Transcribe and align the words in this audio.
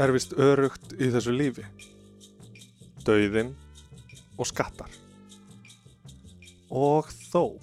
Er 0.00 0.12
vist 0.14 0.32
örugt 0.40 0.94
í 0.96 1.10
þessu 1.12 1.34
lífi. 1.34 1.66
Dauðin 3.04 3.52
og 4.40 4.48
skattar. 4.48 4.92
Og 6.70 7.10
þó. 7.30 7.58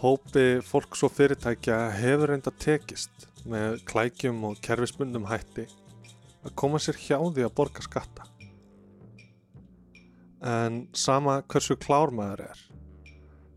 Hópi 0.00 0.62
fólks 0.64 1.02
og 1.04 1.12
fyrirtækja 1.16 1.82
hefur 1.98 2.32
reynda 2.32 2.52
tekist 2.62 3.26
með 3.48 3.82
klækjum 3.88 4.42
og 4.48 4.58
kerfismundum 4.64 5.26
hætti 5.28 5.66
að 6.44 6.54
koma 6.56 6.80
sér 6.80 6.96
hjá 7.00 7.18
því 7.18 7.44
að 7.44 7.54
borga 7.56 7.84
skatta. 7.84 8.26
En 10.40 10.86
sama 10.96 11.40
hversu 11.52 11.76
klár 11.76 12.12
maður 12.16 12.46
er, 12.46 12.60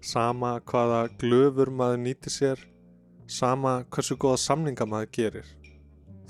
sama 0.03 0.57
hvaða 0.67 1.05
glöfur 1.21 1.71
maður 1.71 2.01
nýti 2.03 2.33
sér, 2.33 2.59
sama 3.27 3.83
hversu 3.93 4.17
góða 4.19 4.41
samninga 4.43 4.88
maður 4.89 5.13
gerir, 5.15 5.47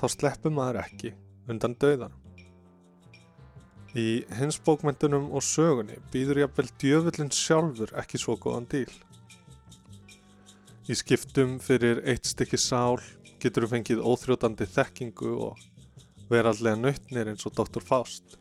þá 0.03 0.09
sleppur 0.11 0.51
maður 0.51 0.81
ekki 0.81 1.13
undan 1.47 1.77
döðan. 1.79 2.11
Í 3.95 4.25
hinsbókmentunum 4.35 5.29
og 5.31 5.45
sögunni 5.45 5.99
býður 6.11 6.41
jafnvel 6.41 6.71
djöfullin 6.81 7.31
sjálfur 7.31 7.93
ekki 8.01 8.19
svo 8.19 8.35
góðan 8.41 8.67
díl. 8.71 8.89
Í 10.91 10.97
skiptum 10.99 11.55
fyrir 11.63 12.01
eitt 12.09 12.27
stykki 12.27 12.59
sál 12.59 12.99
getur 13.39 13.63
þú 13.63 13.71
fengið 13.77 14.03
óþrjótandi 14.03 14.67
þekkingu 14.73 15.31
og 15.47 15.63
verallega 16.31 16.75
nautnir 16.81 17.31
eins 17.31 17.47
og 17.47 17.55
Dr. 17.55 17.85
Faust. 17.85 18.35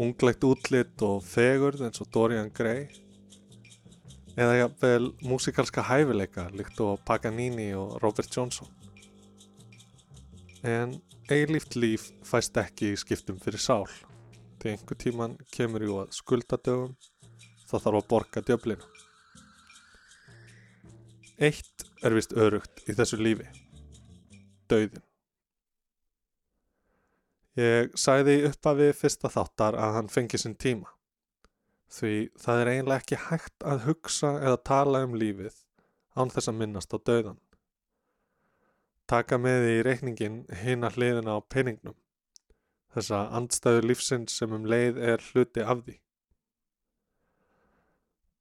Ungleitt 0.00 0.42
útlitt 0.48 1.06
og 1.06 1.22
fegurð 1.28 1.86
eins 1.86 2.02
og 2.02 2.10
Dorian 2.10 2.50
Gray. 2.50 2.88
Eða 4.34 4.62
jafnvel 4.64 5.12
músikalska 5.22 5.84
hæfileika 5.86 6.48
líkt 6.56 6.80
og 6.82 7.04
Paganini 7.06 7.74
og 7.76 8.00
Robert 8.02 8.32
Johnson. 8.32 8.81
En 10.62 10.94
eilíft 11.30 11.74
líf 11.74 12.12
fæst 12.22 12.56
ekki 12.60 12.92
í 12.92 12.98
skiptum 13.00 13.40
fyrir 13.42 13.58
sál. 13.58 13.88
Þegar 14.62 14.76
einhver 14.76 14.98
tíman 15.02 15.34
kemur 15.50 15.82
jú 15.82 15.96
að 16.04 16.12
skuldadögum 16.14 16.92
þá 17.66 17.74
þarf 17.80 17.98
að 17.98 18.08
borga 18.12 18.42
djöflinu. 18.46 18.86
Eitt 21.42 21.86
er 22.06 22.14
vist 22.14 22.36
örugt 22.38 22.84
í 22.86 22.94
þessu 22.94 23.18
lífi. 23.18 23.48
Dauðin. 24.70 25.02
Ég 27.58 27.90
sæði 27.98 28.38
í 28.38 28.44
upphafi 28.48 28.92
fyrsta 28.96 29.28
þáttar 29.34 29.76
að 29.76 29.96
hann 29.98 30.12
fengi 30.14 30.38
sinn 30.38 30.54
tíma. 30.54 30.94
Því 31.92 32.14
það 32.40 32.60
er 32.60 32.70
eiginlega 32.70 33.02
ekki 33.02 33.22
hægt 33.26 33.66
að 33.66 33.88
hugsa 33.90 34.36
eða 34.38 34.62
tala 34.70 35.02
um 35.04 35.18
lífið 35.18 35.58
án 36.14 36.30
þess 36.30 36.48
að 36.48 36.60
minnast 36.62 36.94
á 36.94 36.98
dauðan. 37.02 37.41
Taka 39.10 39.38
með 39.38 39.68
í 39.68 39.76
reikningin 39.86 40.42
hina 40.62 40.90
hliðina 40.94 41.36
á 41.36 41.40
peningnum. 41.42 41.96
Þessa 42.92 43.22
andstæðu 43.36 43.84
lífsins 43.86 44.36
sem 44.38 44.52
um 44.52 44.66
leið 44.68 44.98
er 45.00 45.22
hluti 45.30 45.64
af 45.64 45.84
því. 45.86 45.96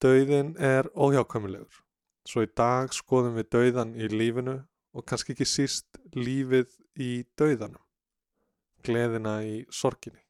Dauðin 0.01 0.55
er 0.57 0.89
óhjákvæmulegur. 0.97 1.83
Svo 2.25 2.44
í 2.45 2.49
dag 2.57 2.94
skoðum 2.94 3.38
við 3.39 3.49
dauðan 3.53 3.94
í 3.97 4.09
lífinu 4.11 4.57
og 4.94 5.05
kannski 5.07 5.35
ekki 5.35 5.47
síst 5.47 6.01
lífið 6.17 6.73
í 6.99 7.11
dauðanum. 7.39 7.81
Gleðina 8.85 9.39
í 9.45 9.61
sorginni. 9.69 10.22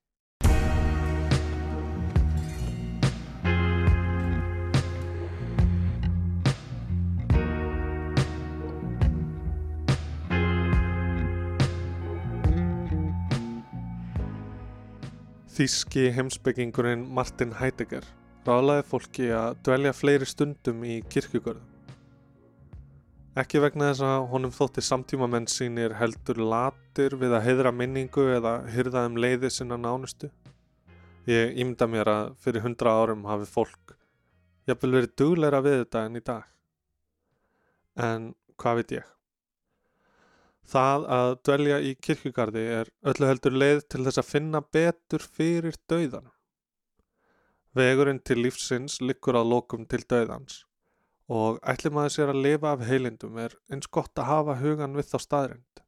Þíski 15.52 16.06
heimsbyggingurinn 16.16 17.02
Martin 17.12 17.50
Heidegger 17.60 18.06
ráðlaði 18.48 18.86
fólki 18.88 19.26
að 19.36 19.58
dvelja 19.68 19.92
fleiri 19.92 20.28
stundum 20.30 20.86
í 20.88 21.02
kirkjugörðum. 21.12 21.66
Ekki 23.42 23.60
vegna 23.60 23.90
þess 23.90 24.06
að 24.08 24.30
honum 24.32 24.54
þótti 24.56 24.84
samtíma 24.88 25.28
menn 25.28 25.50
sínir 25.52 25.98
heldur 26.00 26.40
latir 26.40 27.18
við 27.20 27.36
að 27.36 27.46
heidra 27.50 27.76
minningu 27.76 28.30
eða 28.38 28.54
hyrða 28.72 29.04
um 29.10 29.20
leiði 29.20 29.52
sinna 29.52 29.76
nánustu. 29.76 30.32
Ég 31.28 31.60
ímda 31.66 31.90
mér 31.92 32.14
að 32.14 32.32
fyrir 32.46 32.64
hundra 32.64 32.96
árum 33.02 33.28
hafi 33.28 33.52
fólk 33.52 33.98
jafnvel 34.72 34.96
verið 35.02 35.16
dugleira 35.20 35.60
við 35.68 35.82
þetta 35.82 36.06
en 36.08 36.16
í 36.16 36.26
dag. 36.32 36.48
En 38.08 38.32
hvað 38.56 38.80
veit 38.80 38.96
ég? 39.02 39.12
Það 40.68 41.06
að 41.18 41.32
dvelja 41.48 41.80
í 41.84 41.96
kirkjugarði 41.96 42.66
er 42.80 42.92
öllu 43.12 43.28
heldur 43.28 43.58
leið 43.58 43.82
til 43.90 44.04
þess 44.06 44.22
að 44.22 44.30
finna 44.30 44.62
betur 44.62 45.26
fyrir 45.26 45.78
dauðan. 45.90 46.30
Vegurinn 47.76 48.20
til 48.20 48.42
lífsins 48.44 49.00
liggur 49.02 49.40
að 49.40 49.50
lokum 49.54 49.88
til 49.88 50.04
dauðans 50.04 50.66
og 51.32 51.62
ætli 51.72 51.92
maður 51.96 52.14
sér 52.16 52.32
að 52.34 52.42
lifa 52.46 52.74
af 52.76 52.82
heilindum 52.84 53.38
er 53.40 53.54
eins 53.72 53.88
gott 53.88 54.20
að 54.20 54.28
hafa 54.28 54.58
hugan 54.60 54.98
við 54.98 55.08
þá 55.14 55.18
staðrind. 55.26 55.84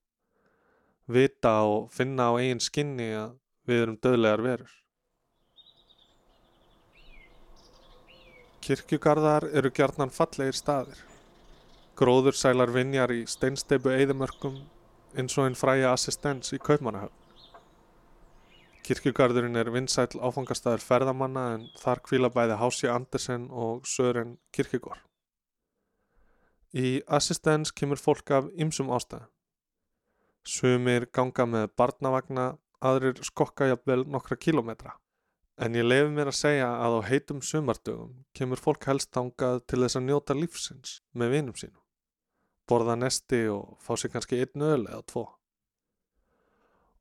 Vita 1.11 1.51
og 1.67 1.90
finna 1.91 2.29
á 2.31 2.40
eigin 2.40 2.63
skinni 2.63 3.09
að 3.19 3.34
við 3.67 3.81
erum 3.84 3.97
döðlegar 4.05 4.44
verur. 4.45 4.78
Kirkjugarðar 8.63 9.50
eru 9.51 9.73
gjarnan 9.75 10.13
fallegir 10.16 10.55
staðir. 10.55 11.12
Gróður 11.93 12.33
sælar 12.33 12.71
vinjar 12.73 13.11
í 13.13 13.19
steinsteipu 13.29 13.91
eðimörkum 13.93 14.55
eins 15.13 15.35
og 15.37 15.45
einn 15.45 15.57
fræja 15.57 15.91
assistens 15.93 16.49
í 16.55 16.57
Kaupmannahöfn. 16.57 17.19
Kirkjugarðurinn 18.83 19.59
er 19.61 19.69
vinsæl 19.71 20.17
áfangastæður 20.17 20.81
ferðamanna 20.81 21.43
en 21.53 21.67
þar 21.77 22.01
kvíla 22.07 22.31
bæði 22.33 22.57
Hási 22.59 22.89
Andersen 22.89 23.45
og 23.51 23.85
Sören 23.85 24.39
Kirkegård. 24.57 25.03
Í 26.73 27.03
assistens 27.05 27.69
kemur 27.71 28.01
fólk 28.01 28.33
af 28.39 28.49
ymsum 28.57 28.89
ástæðum. 28.89 29.29
Sumir 30.43 31.05
ganga 31.13 31.45
með 31.45 31.69
barnavagna, 31.77 32.47
aðrir 32.81 33.21
skokka 33.21 33.69
jafnvel 33.69 34.01
nokkra 34.09 34.35
kílometra. 34.41 34.97
En 35.61 35.77
ég 35.77 35.85
lefi 35.85 36.09
mér 36.09 36.33
að 36.33 36.39
segja 36.41 36.73
að 36.81 36.97
á 36.97 36.99
heitum 37.11 37.45
sumardögum 37.45 38.25
kemur 38.33 38.57
fólk 38.57 38.89
helst 38.89 39.13
tangað 39.13 39.61
til 39.69 39.83
þess 39.85 40.01
að 40.01 40.07
njóta 40.09 40.41
lífsins 40.41 40.97
með 41.13 41.37
vinum 41.37 41.55
sínum. 41.61 41.82
Borða 42.69 42.96
nesti 43.00 43.46
og 43.51 43.79
fá 43.84 43.96
sér 44.00 44.13
kannski 44.13 44.40
einn 44.44 44.63
öl 44.63 44.85
eða 44.85 45.01
tvo. 45.12 45.24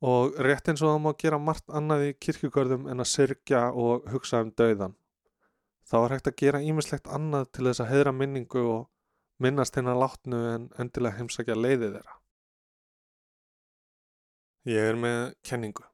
Og 0.03 0.35
rétt 0.43 0.67
eins 0.71 0.83
og 0.83 0.91
það 0.91 1.03
má 1.05 1.13
gera 1.23 1.39
margt 1.39 1.69
annað 1.71 2.09
í 2.09 2.15
kirkjugörðum 2.27 2.89
en 2.91 3.05
að 3.05 3.13
syrkja 3.13 3.69
og 3.79 4.09
hugsa 4.11 4.41
um 4.43 4.51
dauðan. 4.59 4.97
Þá 5.87 5.97
er 6.01 6.15
hægt 6.17 6.31
að 6.31 6.41
gera 6.43 6.63
ímislegt 6.67 7.07
annað 7.07 7.53
til 7.55 7.69
þess 7.69 7.85
að 7.85 7.93
heidra 7.93 8.15
minningu 8.17 8.65
og 8.73 8.83
minnast 9.43 9.79
hennar 9.79 9.99
látnu 9.99 10.41
en 10.55 10.67
endilega 10.83 11.21
heimsækja 11.21 11.59
leiði 11.59 11.93
þeirra. 11.95 12.19
Ég 14.71 14.91
er 14.91 14.99
með 14.99 15.23
kenningu. 15.47 15.87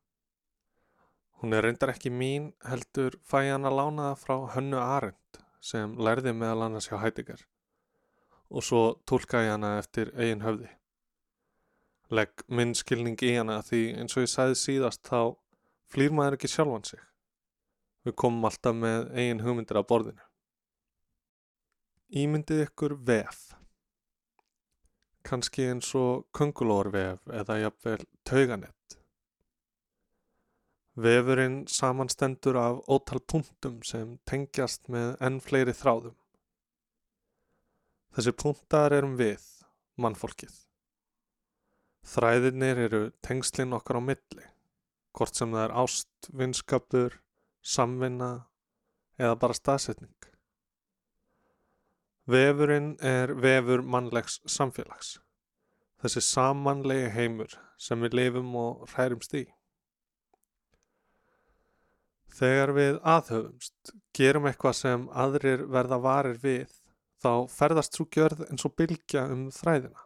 Hún 1.41 1.55
er 1.55 1.65
reyndar 1.65 1.93
ekki 1.93 2.11
mín 2.13 2.51
heldur 2.69 3.15
fæ 3.29 3.45
hann 3.53 3.69
að 3.69 3.77
lána 3.79 4.09
það 4.09 4.25
frá 4.25 4.35
Hönnu 4.57 4.81
Arendt 4.83 5.41
sem 5.61 5.95
lærði 6.01 6.33
meðal 6.35 6.67
annars 6.67 6.89
hjá 6.91 6.99
Heidegger 7.01 7.45
og 8.49 8.65
svo 8.65 8.83
tólka 9.09 9.43
ég 9.45 9.55
hana 9.55 9.77
eftir 9.79 10.13
eigin 10.17 10.45
höfði. 10.45 10.71
Legg 12.09 12.45
minn 12.49 12.73
skilning 12.77 13.19
í 13.21 13.35
hana 13.37 13.61
því 13.65 13.83
eins 14.01 14.17
og 14.17 14.25
ég 14.25 14.33
sæði 14.33 14.57
síðast 14.57 15.05
þá 15.09 15.37
flýr 15.93 16.15
maður 16.17 16.39
ekki 16.39 16.51
sjálfan 16.53 16.87
sig. 16.89 17.03
Við 18.07 18.17
komum 18.23 18.49
alltaf 18.49 18.77
með 18.77 19.11
eigin 19.13 19.45
hugmyndir 19.45 19.81
á 19.81 19.85
borðinu. 19.85 20.25
Ímyndið 22.09 22.65
ykkur 22.65 22.95
vef. 23.05 23.43
Kanski 25.29 25.67
eins 25.69 25.91
og 25.99 26.25
kungulórvef 26.33 27.21
eða 27.29 27.59
jafnvel 27.67 28.07
tauganett. 28.25 28.97
Vefurinn 30.99 31.67
samanstendur 31.69 32.57
af 32.57 32.81
ótal 32.89 33.21
punktum 33.21 33.83
sem 33.87 34.17
tengjast 34.27 34.89
með 34.89 35.13
enn 35.21 35.37
fleiri 35.45 35.77
þráðum. 35.77 36.17
Þessi 38.19 38.33
punktar 38.35 38.91
erum 38.97 39.13
við, 39.15 39.45
mannfólkið. 40.03 40.51
Þræðinir 42.11 42.81
eru 42.89 42.99
tengslinn 43.23 43.77
okkar 43.77 44.01
á 44.03 44.03
milli, 44.03 44.47
hvort 45.15 45.39
sem 45.39 45.53
það 45.55 45.63
er 45.69 45.75
ást, 45.85 46.31
vinskapur, 46.41 47.15
samvinna 47.63 48.31
eða 49.23 49.37
bara 49.39 49.55
staðsetning. 49.55 50.27
Vefurinn 52.27 52.89
er 53.07 53.37
vefur 53.39 53.87
mannlegs 53.87 54.41
samfélags. 54.51 55.13
Þessi 56.03 56.25
samanlegi 56.33 57.15
heimur 57.15 57.55
sem 57.79 58.03
við 58.03 58.19
lifum 58.19 58.51
og 58.59 58.83
hærumst 58.97 59.39
í. 59.39 59.45
Þegar 62.35 62.75
við 62.83 63.01
aðhöfumst, 63.15 63.97
gerum 64.11 64.51
eitthvað 64.51 64.79
sem 64.83 65.09
aðrir 65.15 65.69
verða 65.71 66.03
varir 66.03 66.43
við, 66.43 66.75
þá 67.23 67.49
ferðast 67.51 67.97
svo 67.97 68.07
gjörð 68.15 68.45
eins 68.49 68.67
og 68.67 68.75
bylgja 68.79 69.25
um 69.33 69.49
þræðina. 69.55 70.05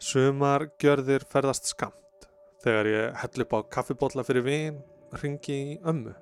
Sumar 0.00 0.70
gjörðir 0.80 1.26
ferðast 1.28 1.68
skamt. 1.68 2.28
Þegar 2.64 2.88
ég 2.88 3.20
hell 3.20 3.44
upp 3.44 3.54
á 3.56 3.60
kaffibotla 3.76 4.24
fyrir 4.24 4.44
vin, 4.44 4.80
ringi 5.20 5.56
í 5.74 5.76
ömmu. 5.84 6.14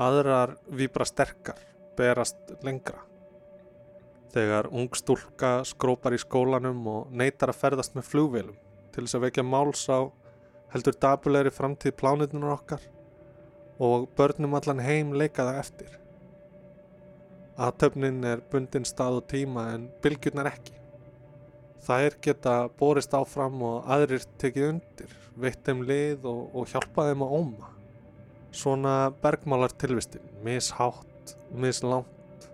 Aðrar 0.00 0.54
výbra 0.72 1.04
sterkar, 1.08 1.60
berast 1.98 2.54
lengra. 2.64 3.02
Þegar 4.30 4.70
ung 4.70 4.88
stúlka 4.96 5.58
skrópar 5.66 6.14
í 6.14 6.20
skólanum 6.22 6.84
og 6.88 7.12
neytar 7.12 7.52
að 7.52 7.60
ferðast 7.64 7.96
með 7.96 8.08
flugvélum 8.12 8.58
til 8.94 9.04
þess 9.04 9.18
að 9.18 9.24
vekja 9.26 9.46
máls 9.46 9.84
á 9.90 10.00
heldur 10.72 10.96
dabulegri 11.02 11.52
framtíð 11.54 11.96
plánutunar 11.98 12.54
okkar 12.56 12.84
og 13.82 14.08
börnum 14.16 14.54
allan 14.54 14.82
heim 14.84 15.12
leika 15.16 15.46
það 15.48 15.60
eftir. 15.64 15.99
Aðtöfnin 17.58 18.22
er 18.24 18.42
bundin 18.52 18.86
stað 18.88 19.18
og 19.20 19.26
tíma 19.30 19.66
en 19.74 19.88
bylgjurnar 20.04 20.48
ekki. 20.52 20.76
Þær 21.80 22.16
geta 22.22 22.54
borist 22.78 23.14
áfram 23.16 23.62
og 23.64 23.88
aðrir 23.90 24.24
tekið 24.40 24.66
undir, 24.68 25.12
veitt 25.40 25.62
þeim 25.64 25.82
lið 25.88 26.26
og, 26.28 26.42
og 26.54 26.68
hjálpa 26.70 27.08
þeim 27.08 27.24
að 27.24 27.36
óma. 27.40 27.70
Svona 28.52 28.94
bergmálar 29.22 29.72
tilvistin, 29.80 30.24
mishátt, 30.44 31.34
mislánt, 31.50 32.48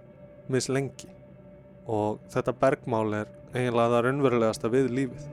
mislengi 0.53 1.11
og 1.87 2.21
þetta 2.33 2.55
bergmál 2.61 3.15
er 3.23 3.33
eiginlega 3.53 3.93
það 3.95 4.07
raunverulegasta 4.07 4.71
við 4.73 4.93
lífið. 5.01 5.27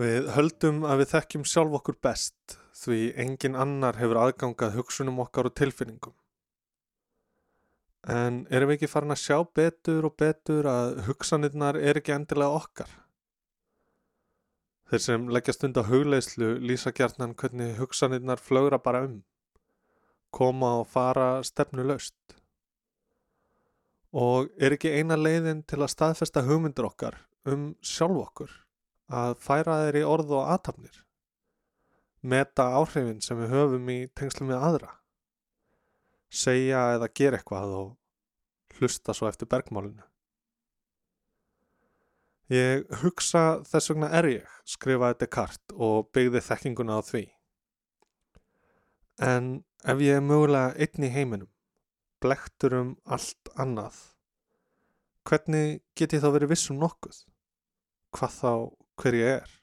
Við 0.00 0.32
höldum 0.32 0.84
að 0.88 1.02
við 1.02 1.14
þekkjum 1.14 1.46
sjálf 1.48 1.80
okkur 1.80 2.00
best 2.00 2.59
því 2.80 3.00
engin 3.24 3.58
annar 3.58 3.98
hefur 4.00 4.22
aðgangað 4.22 4.76
hugsunum 4.78 5.20
okkar 5.24 5.50
og 5.50 5.56
tilfinningum. 5.60 6.14
En 8.08 8.46
erum 8.48 8.70
við 8.70 8.78
ekki 8.78 8.88
farin 8.88 9.12
að 9.12 9.20
sjá 9.20 9.36
betur 9.56 10.06
og 10.08 10.16
betur 10.20 10.68
að 10.70 11.02
hugsanirnar 11.08 11.76
er 11.76 12.00
ekki 12.00 12.14
endilega 12.16 12.62
okkar? 12.62 12.94
Þeir 14.90 15.02
sem 15.04 15.26
leggja 15.30 15.54
stund 15.54 15.76
á 15.78 15.84
hugleislu 15.86 16.54
lýsa 16.64 16.90
gjarnan 16.96 17.36
hvernig 17.38 17.76
hugsanirnar 17.78 18.40
flögra 18.42 18.80
bara 18.82 19.04
um, 19.06 19.20
koma 20.34 20.78
og 20.80 20.88
fara 20.88 21.44
stefnu 21.46 21.84
laust. 21.86 22.16
Og 24.10 24.48
er 24.58 24.74
ekki 24.74 24.90
eina 24.96 25.18
leiðin 25.20 25.62
til 25.68 25.82
að 25.84 25.92
staðfesta 25.92 26.42
hugmyndur 26.48 26.88
okkar 26.88 27.20
um 27.46 27.70
sjálf 27.84 28.24
okkur 28.24 28.56
að 29.10 29.36
færa 29.44 29.76
þeir 29.84 30.00
í 30.00 30.06
orð 30.06 30.34
og 30.38 30.50
aðtapnir, 30.54 30.96
meta 32.22 32.66
áhrifin 32.76 33.20
sem 33.24 33.38
við 33.40 33.54
höfum 33.54 33.90
í 33.92 33.98
tengslum 34.16 34.52
við 34.52 34.64
aðra, 34.68 34.92
segja 36.30 36.84
eða 36.96 37.08
gera 37.16 37.40
eitthvað 37.40 37.74
og 37.78 38.78
hlusta 38.78 39.14
svo 39.16 39.28
eftir 39.30 39.48
bergmálinu. 39.50 40.04
Ég 42.50 42.88
hugsa 43.04 43.60
þess 43.62 43.92
vegna 43.92 44.08
er 44.18 44.26
ég, 44.26 44.46
skrifaði 44.66 45.20
Descartes 45.22 45.76
og 45.78 46.08
byggði 46.14 46.42
þekkinguna 46.42 46.98
á 46.98 47.00
því. 47.06 47.24
En 49.22 49.50
ef 49.86 50.02
ég 50.02 50.18
er 50.18 50.24
mögulega 50.24 50.74
einn 50.74 51.06
í 51.06 51.12
heiminum, 51.14 51.50
blektur 52.20 52.74
um 52.80 52.90
allt 53.06 53.52
annað, 53.54 53.94
hvernig 55.28 55.80
get 55.94 56.16
ég 56.16 56.24
þá 56.24 56.32
verið 56.34 56.52
vissum 56.56 56.80
nokkuð? 56.80 57.22
Hvað 58.16 58.36
þá 58.40 58.52
hver 58.98 59.18
ég 59.20 59.32
er. 59.38 59.59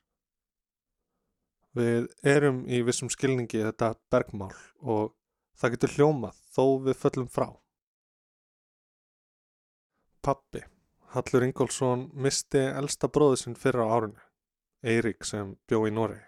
Við 1.77 2.07
erum 2.25 2.63
í 2.65 2.81
vissum 2.85 3.09
skilningi 3.13 3.61
þetta 3.61 3.91
bergmál 4.11 4.53
og 4.81 5.11
það 5.57 5.75
getur 5.75 5.95
hljómað 5.97 6.39
þó 6.55 6.63
við 6.87 6.97
föllum 7.01 7.27
frá. 7.29 7.49
Pappi, 10.25 10.63
Hallur 11.13 11.45
Ingólfsson, 11.45 12.07
misti 12.13 12.63
elsta 12.67 13.07
bróðu 13.07 13.37
sinn 13.43 13.59
fyrra 13.59 13.85
á 13.85 13.93
árunni, 13.93 14.23
Eirík 14.83 15.27
sem 15.27 15.53
bjó 15.69 15.85
í 15.87 15.93
Noregi. 15.93 16.25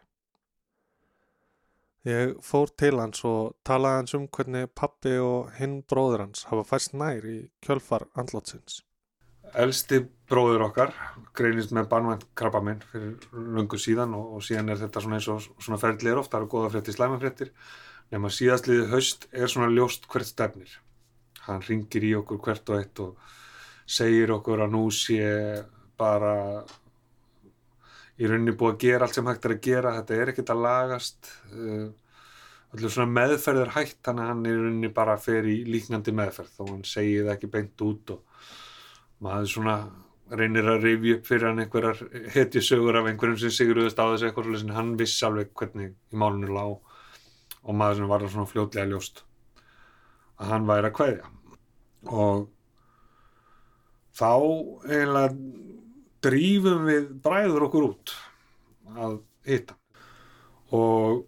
Ég 2.07 2.38
fór 2.46 2.69
til 2.80 2.96
hans 2.96 3.25
og 3.28 3.57
talaði 3.68 4.00
hans 4.00 4.16
um 4.16 4.28
hvernig 4.31 4.69
pappi 4.72 5.18
og 5.19 5.50
hinn 5.57 5.81
bróður 5.84 6.24
hans 6.24 6.46
hafa 6.48 6.63
fæst 6.69 6.96
nær 6.96 7.25
í 7.28 7.40
kjölfar 7.66 8.06
andlótsins. 8.16 8.80
Elsti 9.51 10.06
bróður 10.30 10.66
okkar 10.70 10.94
greinist 11.36 11.74
með 11.76 11.90
banvænt 11.92 12.26
krabba 12.38 12.62
minn 12.64 12.81
fyrir 12.92 13.16
lungu 13.34 13.80
síðan 13.81 14.14
og, 14.18 14.36
og 14.38 14.46
síðan 14.46 14.74
er 14.74 14.81
þetta 14.84 15.04
svona 15.04 15.20
eins 15.20 15.30
og 15.31 15.46
svona 15.62 15.80
ferðlir 15.81 16.20
ofta, 16.20 16.38
það 16.38 16.44
eru 16.44 16.52
goða 16.54 16.72
fréttir, 16.74 16.98
slæmafréttir 16.98 17.52
nema 18.14 18.31
síðastliðið 18.34 18.94
haust 18.94 19.28
er 19.31 19.52
svona 19.52 19.70
ljóst 19.74 20.08
hvert 20.10 20.30
stefnir. 20.30 20.72
Hann 21.46 21.64
ringir 21.66 22.06
í 22.06 22.14
okkur 22.18 22.42
hvert 22.46 22.72
og 22.72 22.81
eitt 22.81 23.02
og 23.04 23.31
segir 23.90 24.34
okkur 24.36 24.66
að 24.66 24.76
nú 24.76 24.84
sé 24.94 25.24
bara 26.00 26.36
í 28.20 28.28
rauninni 28.28 28.56
búið 28.58 28.75
að 28.75 28.84
gera 28.84 29.08
allt 29.08 29.18
sem 29.18 29.30
hægt 29.30 29.48
er 29.48 29.56
að 29.56 29.64
gera 29.66 29.96
þetta 30.00 30.18
er 30.18 30.32
ekkert 30.34 30.54
að 30.54 30.64
lagast 30.66 31.32
allir 32.70 32.94
svona 32.94 33.14
meðferð 33.16 33.64
er 33.64 33.74
hægt 33.78 34.02
þannig 34.06 34.25
að 34.25 34.32
hann 34.34 34.44
í 34.46 34.56
rauninni 34.58 34.92
bara 34.94 35.16
fer 35.22 35.48
í 35.50 35.62
líknandi 35.68 36.14
meðferð 36.16 36.52
þó 36.58 36.64
hann 36.68 36.84
segir 36.88 37.25
það 37.25 37.34
ekki 37.38 37.52
beint 37.56 37.86
út 37.88 38.14
og 38.16 38.52
maður 39.25 39.52
svona 39.54 39.78
reynir 40.30 40.68
að 40.70 40.84
rifja 40.86 41.18
upp 41.18 41.26
fyrir 41.30 41.48
hann 41.50 41.64
einhverjar 41.64 42.02
hetjusögur 42.36 43.00
af 43.00 43.10
einhverjum 43.10 43.40
sem 43.42 43.54
sigurðust 43.54 43.98
á 43.98 44.06
þessu 44.12 44.30
eitthvað 44.30 44.50
svolítið 44.50 44.78
hann 44.78 44.92
vissi 45.00 45.26
alveg 45.26 45.52
hvernig 45.58 45.92
í 45.94 46.20
málunni 46.22 46.52
lág 46.54 46.78
og 47.63 47.75
maður 47.75 48.01
sem 48.01 48.12
var 48.12 48.25
svona 48.27 48.50
fljótlega 48.50 48.92
ljóst 48.92 49.24
að 50.39 50.53
hann 50.53 50.70
væri 50.70 50.89
að 50.89 50.96
kvæðja 51.00 51.32
og 52.20 52.46
þá 54.20 54.32
eiginlega 54.89 55.34
drífum 56.25 56.86
við 56.88 57.10
bræður 57.24 57.68
okkur 57.70 57.89
út 57.89 58.15
að 59.00 59.18
hitta 59.48 59.77
og 60.75 61.25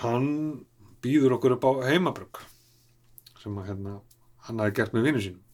hann 0.00 0.30
býður 1.04 1.36
okkur 1.36 1.56
upp 1.56 1.68
á 1.68 1.72
heimabrögg 1.90 2.42
sem 3.40 3.56
að 3.58 3.72
hérna 3.72 4.00
hann 4.46 4.62
hafi 4.62 4.76
gert 4.80 4.96
með 4.96 5.08
vinnu 5.08 5.24
sínum 5.24 5.46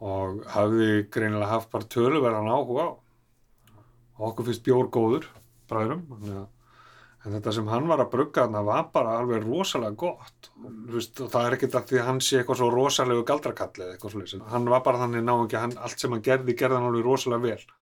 og 0.00 0.40
hafði 0.54 1.04
greinilega 1.12 1.50
haft 1.52 1.70
bara 1.72 1.88
töluverðan 1.92 2.48
áhuga 2.48 2.86
á. 2.88 2.90
Okkur 4.30 4.48
finnst 4.48 4.64
bjór 4.64 4.88
góður 4.92 5.28
bræðurum 5.70 6.02
en 7.20 7.34
þetta 7.36 7.52
sem 7.52 7.68
hann 7.68 7.88
var 7.88 8.00
að 8.00 8.12
brugga 8.14 8.46
þarna 8.46 8.62
var 8.64 8.86
bara 8.94 9.18
alveg 9.20 9.44
rosalega 9.44 9.96
gott. 10.00 10.48
Og, 10.56 10.70
veist, 10.94 11.20
og 11.20 11.28
það 11.32 11.46
er 11.46 11.56
ekkert 11.56 11.76
að 11.76 11.90
því 11.90 12.04
hann 12.06 12.22
sé 12.24 12.40
eitthvað 12.40 12.62
svo 12.62 12.70
rosalega 12.72 13.26
galdrakall 13.28 13.74
eða 13.76 13.96
eitthvað 13.96 14.14
slúið 14.14 14.46
hann 14.54 14.70
var 14.72 14.84
bara 14.86 15.02
þannig 15.02 15.26
ná 15.26 15.34
ekki, 15.36 15.60
hann, 15.60 15.76
allt 15.76 16.00
sem 16.00 16.16
hann 16.16 16.24
gerði 16.24 16.56
gerði 16.56 16.80
hann 16.80 16.88
alveg 16.88 17.06
rosalega 17.06 17.50
vel. 17.50 17.76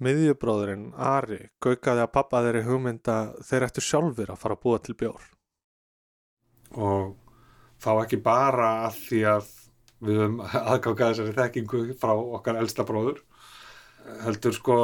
Miðjubróðurinn 0.00 0.86
Ari 0.96 1.40
gaukaði 1.60 2.06
að 2.06 2.12
pappa 2.14 2.40
þeirri 2.46 2.62
hugmynda 2.64 3.16
þeir 3.44 3.66
ættu 3.66 3.82
sjálfur 3.84 4.30
að 4.32 4.40
fara 4.40 4.56
að 4.56 4.62
búa 4.62 4.78
til 4.80 4.94
bjór. 5.02 5.26
Og 6.80 7.10
þá 7.82 7.90
ekki 7.98 8.20
bara 8.24 8.70
að 8.86 9.02
því 9.08 9.20
að 9.34 9.50
við 10.04 10.20
höfum 10.22 10.40
aðgákað 10.44 11.12
þessari 11.12 11.36
þekkingu 11.36 11.82
frá 12.00 12.14
okkar 12.16 12.60
elsta 12.60 12.86
bróður. 12.88 13.20
Heldur 14.24 14.54
sko 14.56 14.76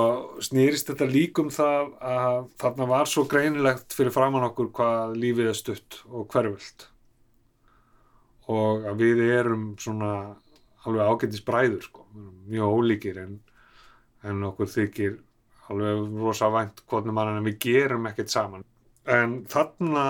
snýrist 0.44 0.90
þetta 0.90 1.08
líkum 1.08 1.49
það 1.50 1.94
að 2.04 2.42
þarna 2.61 2.88
var 2.90 3.08
svo 3.11 3.25
greinilegt 3.30 3.96
fyrir 3.96 4.14
framann 4.14 4.44
okkur 4.50 4.68
hvað 4.76 5.16
lífið 5.23 5.50
er 5.50 5.58
stutt 5.58 6.00
og 6.11 6.28
hverföld 6.32 6.87
og 8.52 8.85
að 8.87 9.00
við 9.02 9.23
erum 9.26 9.70
svona 9.82 10.11
alveg 10.87 11.08
ágættis 11.08 11.42
bræður 11.42 11.82
sko. 11.82 12.04
Mjög 12.46 12.76
ólíkir 12.76 13.18
en, 13.25 13.40
en 14.23 14.44
okkur 14.46 14.70
þykir 14.70 15.16
alveg 15.73 16.20
rosa 16.20 16.52
vænt 16.52 16.85
hvort 16.87 17.08
mann 17.11 17.32
en 17.32 17.49
við 17.49 17.58
gerum 17.64 18.06
ekkert 18.12 18.30
saman. 18.30 18.66
En 19.08 19.40
þarna 19.50 20.06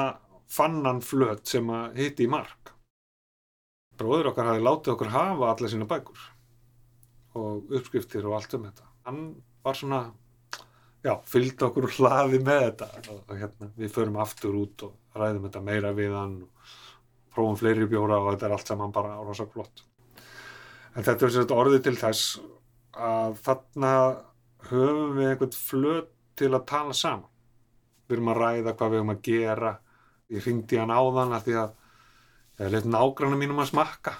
fann 0.52 0.82
hann 0.84 1.00
flött 1.04 1.48
sem 1.48 1.70
að 1.72 2.02
hitti 2.02 2.26
í 2.26 2.32
mark 2.32 2.75
bróður 3.98 4.30
okkar 4.32 4.50
hafi 4.50 4.64
látið 4.64 4.94
okkur 4.94 5.12
hafa 5.14 5.50
alla 5.52 5.72
sína 5.72 5.88
bækur 5.90 6.28
og 7.36 7.74
uppskriftir 7.76 8.28
og 8.28 8.38
allt 8.38 8.56
um 8.56 8.68
þetta. 8.68 8.86
Hann 9.06 9.20
var 9.66 9.76
svona 9.76 10.00
já, 11.04 11.14
fylgdi 11.28 11.66
okkur 11.66 11.90
hlaði 11.98 12.40
með 12.44 12.62
þetta. 12.68 12.90
Og, 13.12 13.18
og 13.26 13.42
hérna, 13.42 13.72
við 13.76 13.92
förum 13.98 14.20
aftur 14.24 14.56
út 14.62 14.86
og 14.88 15.18
ræðum 15.18 15.48
þetta 15.48 15.66
meira 15.66 15.92
við 15.96 16.16
hann 16.16 16.38
og 16.46 16.72
prófum 17.36 17.60
fleiri 17.60 17.88
bjóra 17.90 18.22
og 18.22 18.32
þetta 18.32 18.48
er 18.48 18.56
allt 18.56 18.72
saman 18.72 18.94
bara 18.96 19.18
rosa 19.20 19.44
flott 19.50 19.84
en 20.96 21.04
þetta 21.04 21.26
er 21.26 21.32
sérst 21.34 21.52
orðið 21.52 21.82
til 21.84 21.96
þess 22.00 22.36
að 22.96 23.40
þarna 23.44 23.92
höfum 24.70 25.18
við 25.18 25.32
einhvern 25.32 25.56
flöt 25.56 26.12
til 26.36 26.52
að 26.52 26.64
tala 26.68 26.94
saman. 26.96 27.28
Við 28.06 28.16
erum 28.16 28.30
að 28.32 28.40
ræða 28.40 28.74
hvað 28.78 28.92
við 28.92 29.00
erum 29.00 29.12
að 29.12 29.20
gera. 29.26 29.72
Ég 30.32 30.46
ringdi 30.46 30.80
hann 30.80 30.94
áðan 30.94 31.34
að 31.36 31.44
því 31.46 31.56
að 31.60 31.74
ég 32.60 32.72
leitt 32.72 32.88
nágrannu 32.88 33.36
mínum 33.36 33.60
að 33.60 33.70
smakka 33.72 34.14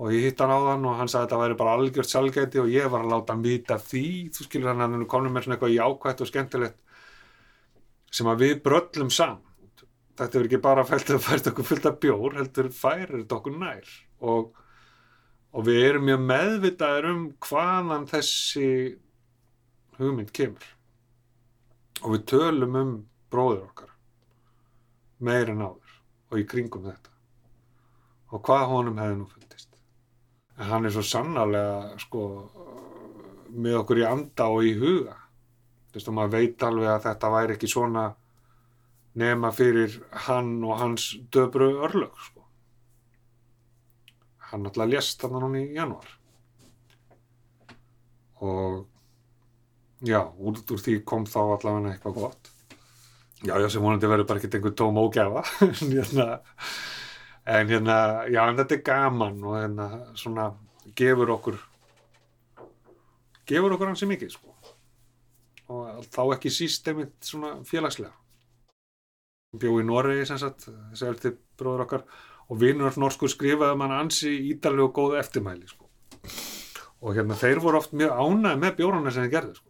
og 0.00 0.14
ég 0.14 0.30
hitt 0.30 0.40
hann 0.40 0.52
á 0.54 0.58
þann 0.64 0.86
og 0.88 0.96
hann 0.96 1.10
sagði 1.10 1.20
að 1.20 1.26
þetta 1.26 1.40
væri 1.42 1.56
bara 1.60 1.72
algjört 1.76 2.10
sjálfgæti 2.10 2.60
og 2.62 2.70
ég 2.72 2.86
var 2.92 3.02
að 3.04 3.10
láta 3.12 3.34
hann 3.34 3.42
vita 3.44 3.76
því, 3.82 4.04
þú 4.32 4.46
skilur 4.46 4.70
hann 4.70 4.84
að 4.84 4.94
hann 4.96 5.10
komið 5.10 5.34
með 5.34 5.44
svona 5.44 5.56
eitthvað 5.58 5.74
jákvægt 5.74 6.22
og 6.24 6.30
skemmtilegt 6.30 6.78
sem 8.10 8.30
að 8.30 8.40
við 8.46 8.54
bröllum 8.64 9.12
saman. 9.12 9.44
Þetta 10.20 10.38
er 10.38 10.48
ekki 10.48 10.62
bara 10.64 10.86
fælt 10.88 11.12
að 11.14 11.26
fært 11.26 11.50
okkur 11.50 11.68
fullt 11.68 11.90
af 11.90 12.00
bjór, 12.00 12.38
heldur 12.38 12.70
færir 12.74 13.12
þetta 13.18 13.36
okkur 13.36 13.60
nær. 13.60 13.92
Og, 14.24 14.56
og 15.52 15.68
við 15.68 15.84
erum 15.90 16.08
mjög 16.08 16.24
meðvitaður 16.30 17.10
um 17.12 17.22
hvaðan 17.44 18.08
þessi 18.10 18.72
hugmynd 20.00 20.32
kemur. 20.36 20.66
Og 22.00 22.16
við 22.16 22.26
tölum 22.32 22.80
um 22.80 22.98
bróður 23.30 23.66
okkar 23.68 23.94
meir 25.20 25.52
en 25.52 25.60
áður 25.60 25.96
og 26.32 26.40
í 26.40 26.48
kringum 26.48 26.88
þetta 26.88 27.09
og 28.30 28.42
hvað 28.46 28.66
honum 28.70 29.00
hefði 29.00 29.18
nú 29.20 29.28
fundist. 29.30 29.70
En 30.58 30.70
hann 30.70 30.86
er 30.86 30.94
svo 30.94 31.04
sannarlega 31.06 31.98
sko 32.02 32.24
með 33.50 33.80
okkur 33.80 34.02
í 34.02 34.06
anda 34.06 34.48
og 34.52 34.66
í 34.66 34.74
huga. 34.78 35.16
Þú 35.90 35.98
veist 35.98 36.10
og 36.10 36.16
maður 36.16 36.36
veit 36.36 36.66
alveg 36.66 36.92
að 36.92 37.06
þetta 37.08 37.32
væri 37.34 37.56
ekki 37.56 37.70
svona 37.70 38.04
nema 39.20 39.50
fyrir 39.54 39.96
hann 40.28 40.52
og 40.62 40.78
hans 40.78 41.10
döbru 41.34 41.72
örlög 41.88 42.22
sko. 42.28 42.46
Hann 44.50 44.66
alltaf 44.66 44.90
lést 44.90 45.22
þarna 45.22 45.42
núna 45.44 45.62
í 45.62 45.74
januar 45.74 46.16
og 48.40 48.86
já, 50.00 50.22
út 50.24 50.70
úr 50.72 50.80
því 50.80 50.94
kom 51.04 51.26
þá 51.28 51.40
allavega 51.42 51.90
eitthvað 51.92 52.14
gott. 52.22 52.48
Já, 53.44 53.54
já, 53.60 53.66
sem 53.72 53.84
vonandi 53.84 54.08
verður 54.08 54.28
bara 54.28 54.40
ekkert 54.40 54.56
einhver 54.56 54.72
tóm 54.76 54.98
ógæfa 55.00 55.42
en 55.66 55.92
hérna 55.92 56.26
en 57.46 57.68
hérna, 57.68 57.96
já 58.28 58.42
en 58.46 58.58
þetta 58.58 58.76
er 58.76 58.84
gaman 58.86 59.44
og 59.44 59.56
hérna 59.56 59.88
svona 60.18 60.50
gefur 60.96 61.30
okkur 61.36 61.58
gefur 63.50 63.74
okkur 63.74 63.90
hansi 63.90 64.08
mikið 64.10 64.34
sko. 64.34 64.54
Og 65.70 66.02
þá 66.10 66.22
ekki 66.36 66.50
síst 66.52 66.88
einmitt 66.90 67.16
svona 67.26 67.56
félagslega. 67.66 68.12
Bjóð 69.60 69.82
í 69.82 69.86
Noregi 69.86 70.26
sem 70.28 70.38
sagt 70.38 70.68
eldi 70.70 71.34
bróður 71.58 71.86
okkar 71.86 72.04
og 72.50 72.58
vinnur 72.58 72.94
norsku 72.98 73.30
skrifaði 73.30 73.78
mann 73.78 73.94
ansi 73.94 74.32
ídalegu 74.52 74.88
og 74.88 74.94
góð 74.98 75.18
eftirmæli 75.22 75.70
sko. 75.70 75.86
Og 77.00 77.16
hérna 77.16 77.38
þeir 77.38 77.62
voru 77.62 77.80
oft 77.80 77.94
mjög 77.96 78.14
ánæði 78.18 78.62
með 78.62 78.76
bjórnarna 78.78 79.14
sem 79.14 79.26
þeir 79.26 79.34
gerði 79.36 79.58
sko. 79.58 79.68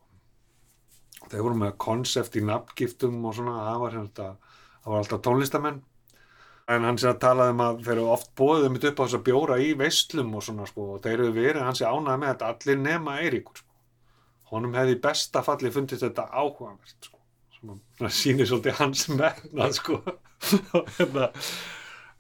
Þeir 1.31 1.45
voru 1.47 1.61
með 1.61 1.77
konsept 1.85 2.37
í 2.37 2.45
nafngiftum 2.45 3.21
og 3.29 3.37
svona 3.37 3.59
það 3.69 3.83
var, 3.85 3.97
hérna, 3.99 4.31
það 4.81 4.93
var 4.93 5.05
alltaf 5.05 5.23
tónlistamenn 5.27 5.83
en 6.71 6.87
hann 6.87 6.99
sé 7.01 7.09
að 7.11 7.21
talaði 7.25 7.55
um 7.55 7.63
að 7.65 7.81
þeir 7.87 7.95
eru 7.97 8.11
oft 8.15 8.31
bóðið 8.39 8.69
mitt 8.75 8.87
upp 8.91 9.01
á 9.01 9.05
þess 9.05 9.19
að 9.19 9.25
bjóra 9.27 9.59
í 9.63 9.71
veistlum 9.79 10.35
og 10.39 10.45
svona 10.47 10.69
sko 10.69 10.87
og 10.95 11.03
þeir 11.05 11.17
eru 11.17 11.33
verið, 11.35 11.65
hann 11.67 11.79
sé 11.79 11.89
ánaði 11.89 12.23
með 12.23 12.33
þetta 12.33 12.51
allir 12.55 12.81
nema 12.85 13.17
Eiríkur 13.25 13.63
sko. 13.63 13.67
Honum 14.51 14.77
hefði 14.79 15.01
besta 15.03 15.43
falli 15.47 15.73
fundist 15.75 16.05
þetta 16.05 16.29
áhugavert 16.31 17.09
sko 17.09 17.19
sem 17.61 18.13
sýnir 18.17 18.49
svolítið 18.49 18.79
hans 18.81 19.05
megnað 19.13 19.77
sko. 19.77 19.99
Hérna, 20.97 21.29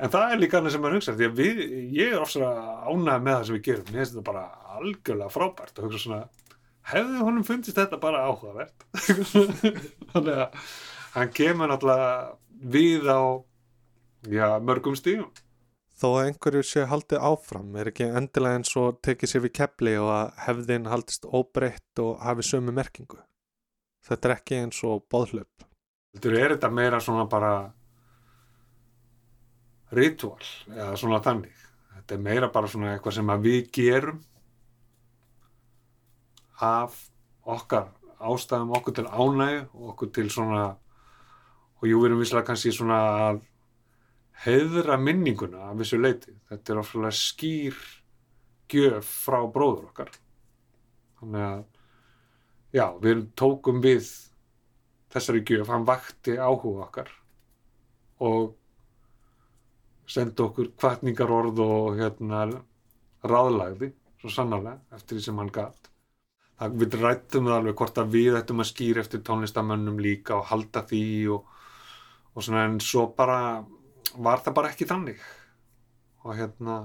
en 0.00 0.12
það 0.12 0.34
er 0.34 0.42
líka 0.42 0.58
hann 0.58 0.72
sem 0.72 0.82
maður 0.82 0.98
hugsa 0.98 1.14
því 1.16 1.28
að 1.28 1.38
við, 1.40 1.62
ég 1.96 2.12
er 2.14 2.20
ofsar 2.20 2.44
ánaði 2.90 3.24
með 3.24 3.36
það 3.36 3.46
sem 3.46 3.56
við 3.56 3.64
gerum, 3.68 3.86
mér 3.88 4.02
finnst 4.02 4.16
þetta 4.16 4.26
bara 4.28 4.44
algjörlega 4.76 5.34
frábært 5.34 5.80
og 5.80 5.88
hugsa 5.88 6.02
svona 6.04 6.20
hefði 6.90 7.22
honum 7.24 7.46
fundist 7.46 7.78
þetta 7.78 8.00
bara 8.02 8.24
áhugavert? 8.28 8.86
Þannig 10.12 10.34
að 10.34 10.74
hann 11.14 11.32
kemur 11.36 11.70
náttúrulega 11.70 12.10
við 12.74 13.08
á 13.08 13.20
já, 14.28 14.58
mörgum 14.60 14.96
stígum. 14.98 15.30
Þó 16.00 16.06
að 16.16 16.26
einhverju 16.30 16.62
sé 16.64 16.86
haldið 16.88 17.24
áfram 17.28 17.74
er 17.76 17.90
ekki 17.90 18.06
endilega 18.08 18.60
eins 18.60 18.70
og 18.80 19.02
tekið 19.04 19.32
sér 19.32 19.42
við 19.44 19.52
kepli 19.58 19.96
og 20.00 20.08
að 20.14 20.30
hefðin 20.46 20.88
haldist 20.88 21.26
óbreytt 21.28 22.00
og 22.00 22.22
hafi 22.24 22.46
sömu 22.48 22.72
merkingu. 22.72 23.18
Þetta 24.08 24.28
er 24.28 24.34
ekki 24.38 24.60
eins 24.62 24.80
og 24.88 25.04
bóðhlaup. 25.12 25.66
Þetta 26.16 26.32
er 26.40 26.54
þetta 26.54 26.70
meira 26.72 27.00
svona 27.04 27.26
bara 27.30 27.52
ritual 29.92 30.48
eða 30.72 30.96
svona 30.96 31.20
þannig. 31.24 31.60
Þetta 31.98 32.16
er 32.16 32.24
meira 32.24 32.50
bara 32.54 32.70
svona 32.72 32.94
eitthvað 32.94 33.18
sem 33.18 33.34
við 33.44 33.60
gerum 33.76 34.24
af 36.64 36.96
okkar 37.44 37.90
ástæðum 38.20 38.74
okkur 38.76 38.96
til 38.96 39.06
ánæg 39.08 39.68
og 39.74 39.92
okkur 39.94 40.10
til 40.16 40.28
svona 40.32 40.64
og 41.80 41.86
jú, 41.88 42.00
við 42.00 42.10
erum 42.10 42.20
visslega 42.20 42.48
kannski 42.50 42.72
svona 42.76 42.98
að 43.28 43.40
heiðra 44.44 44.96
minninguna 45.00 45.70
af 45.70 45.80
þessu 45.80 46.00
leiti. 46.00 46.34
Þetta 46.48 46.72
er 46.72 46.80
ofsalega 46.82 47.16
skýr 47.16 47.82
gjöf 48.70 49.12
frá 49.26 49.40
bróður 49.50 49.90
okkar. 49.90 50.12
Þannig 51.20 51.46
að, 51.46 51.64
já, 52.76 52.86
við 53.02 53.24
tókum 53.36 53.82
við 53.84 54.08
þessari 55.10 55.42
gjöf, 55.44 55.68
hann 55.68 55.86
vakti 55.88 56.38
áhuga 56.38 56.86
okkar 56.86 57.12
og 58.20 58.56
sendi 60.10 60.42
okkur 60.44 60.72
kvartningar 60.78 61.30
orð 61.32 61.62
og 61.64 61.98
hérna 62.00 62.44
ráðlagði, 63.26 63.92
svo 64.20 64.32
sannarlega, 64.32 64.80
eftir 64.96 65.16
því 65.16 65.24
sem 65.24 65.40
hann 65.40 65.52
gætt. 65.54 65.90
Við 66.60 66.96
rættum 67.00 67.46
það 67.48 67.56
alveg 67.56 67.76
hvort 67.80 68.00
að 68.02 68.16
við 68.16 68.36
ættum 68.36 68.60
að 68.60 68.68
skýra 68.68 69.04
eftir 69.04 69.22
tónlistamönnum 69.24 70.00
líka 70.02 70.36
og 70.36 70.48
halda 70.50 70.82
því 70.88 71.04
og, 71.36 71.46
og 72.34 72.44
svona 72.44 72.66
en 72.68 72.76
svo 72.84 73.06
bara 73.16 73.38
var 74.16 74.42
það 74.44 74.56
bara 74.56 74.70
ekki 74.72 74.88
þannig. 74.88 75.20
Og 76.24 76.34
hérna 76.36 76.80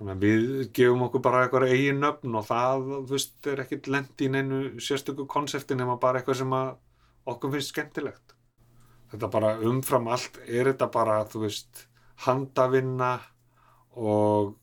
við 0.00 0.70
gefum 0.76 1.04
okkur 1.06 1.22
bara 1.24 1.42
eitthvað 1.44 1.74
eigin 1.74 2.00
nöfn 2.00 2.36
og 2.38 2.46
það 2.48 2.86
veist, 3.10 3.34
er 3.46 3.60
ekkit 3.66 3.90
lend 3.92 4.22
í 4.24 4.30
neinu 4.32 4.60
sérstöku 4.80 5.26
konsepti 5.28 5.76
nema 5.76 5.98
bara 6.00 6.20
eitthvað 6.20 6.40
sem 6.40 6.54
okkur 6.54 7.52
finnst 7.52 7.74
skemmtilegt. 7.74 8.34
Þetta 9.10 9.28
bara 9.34 9.58
umfram 9.66 10.08
allt 10.08 10.40
er 10.46 10.70
þetta 10.70 10.88
bara 10.94 11.18
þú 11.28 11.44
veist 11.44 11.84
handavinna 12.24 13.18
og 13.98 14.56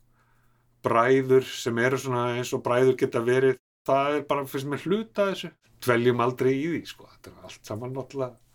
bræður 0.86 1.46
sem 1.46 1.78
eru 1.84 2.00
svona 2.02 2.32
eins 2.38 2.54
og 2.56 2.64
bræður 2.66 2.98
geta 2.98 3.22
verið. 3.22 3.60
Það 3.88 4.16
er 4.16 4.28
bara 4.28 4.50
fyrst 4.50 4.68
með 4.72 4.88
hluta 4.88 5.30
þessu. 5.30 5.54
Dveljum 5.86 6.22
aldrei 6.24 6.56
í 6.56 6.68
því 6.72 6.84
sko. 6.90 7.06
Þetta 7.14 7.30
er 7.30 7.48
allt 7.48 7.70
saman 7.70 7.94
náttúrulega 7.94 8.47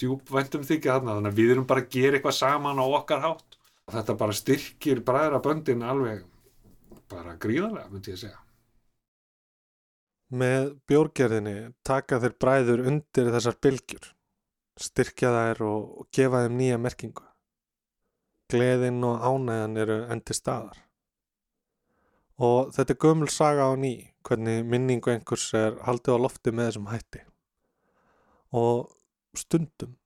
djúbvæntum 0.00 0.64
þykja 0.68 0.96
þarna 0.98 1.18
þannig 1.18 1.32
að 1.32 1.40
við 1.40 1.52
erum 1.54 1.68
bara 1.70 1.84
að 1.84 1.92
gera 1.96 2.18
eitthvað 2.18 2.38
saman 2.38 2.82
á 2.82 2.86
okkar 2.86 3.22
hátt. 3.24 3.58
Og 3.84 3.92
þetta 3.98 4.16
bara 4.22 4.38
styrkir 4.38 5.04
bræðra 5.04 5.42
böndin 5.44 5.84
alveg 5.84 6.24
bara 7.12 7.36
gríðarlega 7.36 7.90
myndi 7.92 8.14
ég 8.14 8.20
segja. 8.22 8.40
Með 10.34 10.72
bjórgerðinni 10.88 11.56
taka 11.86 12.18
þeir 12.22 12.36
bræður 12.40 12.86
undir 12.88 13.32
þessar 13.34 13.58
bylgjur 13.62 14.14
styrkja 14.80 15.30
þær 15.34 15.62
og 15.68 16.08
gefa 16.14 16.44
þeim 16.44 16.56
nýja 16.58 16.78
merkingu. 16.80 17.26
Gleðin 18.50 19.04
og 19.06 19.22
ánæðan 19.22 19.78
eru 19.80 20.00
endi 20.12 20.36
staðar. 20.36 20.80
Og 22.42 22.72
þetta 22.74 22.94
er 22.94 23.00
gömul 23.04 23.30
saga 23.30 23.70
á 23.70 23.72
ný 23.78 23.94
hvernig 24.26 24.64
minningu 24.66 25.12
einhvers 25.12 25.46
er 25.54 25.78
haldið 25.86 26.18
á 26.18 26.24
lofti 26.24 26.50
með 26.50 26.70
þessum 26.70 26.90
hætti. 26.90 27.22
Og 28.54 28.90
stundum 29.40 29.96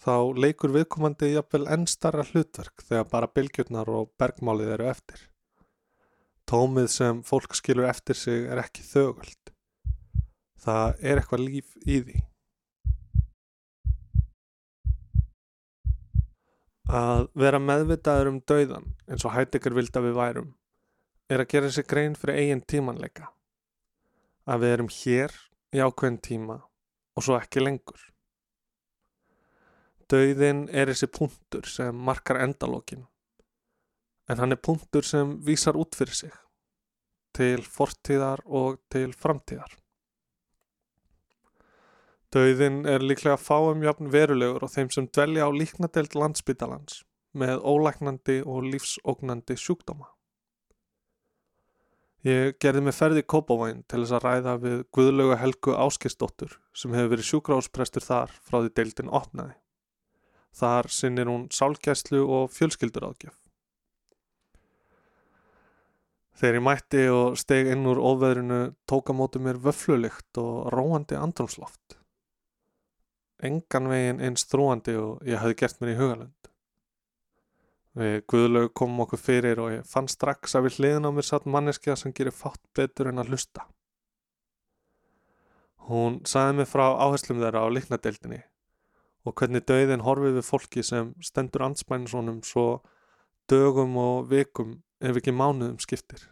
þá 0.00 0.32
leikur 0.32 0.72
viðkomandi 0.72 1.34
jafnvel 1.34 1.66
enn 1.74 1.86
starra 1.90 2.24
hlutverk 2.30 2.84
þegar 2.86 3.08
bara 3.10 3.28
bylgjurnar 3.34 3.90
og 3.92 4.12
bergmálið 4.20 4.74
eru 4.76 4.88
eftir. 4.90 5.26
Tómið 6.48 6.88
sem 6.90 7.20
fólk 7.22 7.54
skilur 7.54 7.88
eftir 7.90 8.16
sig 8.18 8.48
er 8.50 8.62
ekki 8.62 8.82
þögult. 8.86 9.52
Það 10.60 11.04
er 11.04 11.20
eitthvað 11.20 11.44
líf 11.44 11.76
í 11.84 12.00
því. 12.06 12.22
Að 16.90 17.28
vera 17.38 17.60
meðvitaður 17.62 18.32
um 18.32 18.40
dauðan 18.50 18.88
eins 19.06 19.24
og 19.28 19.36
hættikar 19.36 19.76
vild 19.76 19.94
að 19.94 20.08
við 20.08 20.16
værum 20.18 20.48
er 21.30 21.44
að 21.44 21.52
gera 21.52 21.70
sér 21.70 21.86
grein 21.86 22.16
fyrir 22.18 22.40
eigin 22.40 22.64
tímanleika. 22.66 23.28
Að 24.50 24.64
við 24.64 24.74
erum 24.74 24.90
hér 24.90 25.36
í 25.70 25.84
ákveðin 25.84 26.18
tíma 26.24 26.56
og 27.14 27.22
svo 27.22 27.36
ekki 27.38 27.62
lengur. 27.62 28.00
Dauðin 30.10 30.64
er 30.74 30.90
þessi 30.90 31.06
punktur 31.06 31.68
sem 31.70 31.94
markar 31.94 32.40
endalókin 32.42 33.04
en 34.30 34.38
hann 34.38 34.54
er 34.54 34.62
punktur 34.62 35.06
sem 35.06 35.36
vísar 35.46 35.78
út 35.78 35.94
fyrir 35.98 36.16
sig 36.16 36.32
til 37.34 37.62
fortíðar 37.62 38.42
og 38.46 38.80
til 38.90 39.12
framtíðar. 39.14 39.70
Dauðin 42.30 42.84
er 42.86 43.02
líklega 43.02 43.38
fáum 43.38 43.82
jafn 43.82 44.10
verulegur 44.10 44.66
og 44.66 44.70
þeim 44.70 44.90
sem 44.94 45.08
dvelja 45.10 45.46
á 45.46 45.50
líknadelt 45.50 46.14
landsbytalans 46.14 47.02
með 47.34 47.62
ólæknandi 47.66 48.40
og 48.46 48.66
lífsógnandi 48.70 49.56
sjúkdóma. 49.58 50.10
Ég 52.26 52.58
gerði 52.60 52.82
mig 52.84 52.94
ferði 52.94 53.22
í 53.24 53.26
Kópavæn 53.32 53.82
til 53.88 54.02
þess 54.02 54.14
að 54.18 54.24
ræða 54.26 54.54
við 54.60 54.80
Guðlauga 54.92 55.38
Helgu 55.40 55.74
Áskistóttur 55.74 56.58
sem 56.76 56.92
hefur 56.92 57.14
verið 57.14 57.28
sjúkrásprestur 57.30 58.04
þar 58.04 58.34
frá 58.44 58.58
því 58.60 58.72
deildin 58.76 59.12
opnaði. 59.20 59.54
Þar 60.56 60.90
sinnir 60.90 61.30
hún 61.30 61.46
sálgæslu 61.54 62.24
og 62.26 62.50
fjölskyldur 62.54 63.06
ágjöf. 63.06 63.36
Þegar 66.40 66.56
ég 66.56 66.64
mætti 66.64 67.00
og 67.12 67.38
steg 67.38 67.68
inn 67.68 67.88
úr 67.90 68.00
óveðrinu 68.00 68.60
tóka 68.88 69.12
mótið 69.12 69.44
mér 69.44 69.58
vöflulikt 69.60 70.40
og 70.40 70.70
róandi 70.72 71.18
andrumsloft. 71.18 71.98
Engan 73.44 73.88
veginn 73.92 74.22
eins 74.24 74.46
þrúandi 74.48 74.94
og 75.00 75.26
ég 75.28 75.40
hafi 75.40 75.58
gert 75.60 75.80
mér 75.80 75.92
í 75.92 75.98
hugalund. 75.98 76.50
Við 78.00 78.16
Guðlaug 78.30 78.72
komum 78.76 79.04
okkur 79.04 79.20
fyrir 79.20 79.60
og 79.60 79.72
ég 79.74 79.86
fann 79.88 80.08
strax 80.08 80.56
að 80.56 80.68
við 80.68 80.78
hliðin 80.78 81.08
á 81.08 81.10
mér 81.12 81.28
satt 81.28 81.48
manneskja 81.50 81.96
sem 81.98 82.14
gerir 82.16 82.36
fátt 82.36 82.62
betur 82.76 83.10
en 83.10 83.20
að 83.20 83.34
hlusta. 83.34 83.66
Hún 85.90 86.20
saði 86.28 86.60
mig 86.60 86.70
frá 86.70 86.86
áherslum 87.02 87.40
þeirra 87.42 87.66
á 87.66 87.68
liknadeildinni 87.68 88.44
og 89.26 89.36
hvernig 89.36 89.64
dauðin 89.68 90.04
horfið 90.06 90.38
við 90.38 90.46
fólki 90.46 90.84
sem 90.86 91.12
stendur 91.24 91.66
ansmæninsónum 91.66 92.40
svo 92.46 92.80
dögum 93.50 93.96
og 94.00 94.30
vikum 94.30 94.78
ef 95.00 95.18
ekki 95.20 95.34
mánuðum 95.34 95.78
skiptir. 95.82 96.22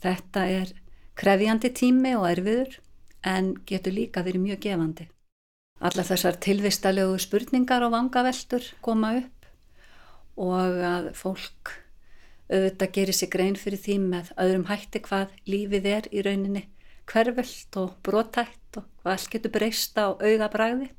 Þetta 0.00 0.46
er 0.48 0.72
krefjandi 1.18 1.70
tími 1.76 2.14
og 2.16 2.28
erfiður 2.30 2.78
en 3.26 3.52
getur 3.68 3.94
líka 3.96 4.24
verið 4.24 4.46
mjög 4.46 4.62
gefandi. 4.64 5.06
Alla 5.80 6.04
þessar 6.04 6.36
tilvistalögu 6.44 7.20
spurningar 7.20 7.84
og 7.84 7.94
vangaveltur 7.94 8.64
koma 8.84 9.14
upp 9.20 9.48
og 10.40 10.82
að 10.84 11.10
fólk 11.16 11.72
auðvitað 12.50 12.92
gerir 12.96 13.16
sig 13.16 13.30
grein 13.32 13.56
fyrir 13.56 13.80
því 13.80 13.96
með 14.10 14.30
öðrum 14.42 14.66
hætti 14.68 15.02
hvað 15.04 15.34
lífið 15.48 15.88
er 15.90 16.08
í 16.10 16.24
rauninni 16.26 16.64
hverföld 17.10 17.78
og 17.80 17.94
brotætt 18.06 18.78
og 18.78 18.86
hvað 19.02 19.12
allt 19.14 19.30
getur 19.32 19.54
breyst 19.54 19.98
á 19.98 20.14
auðabræði 20.14 20.90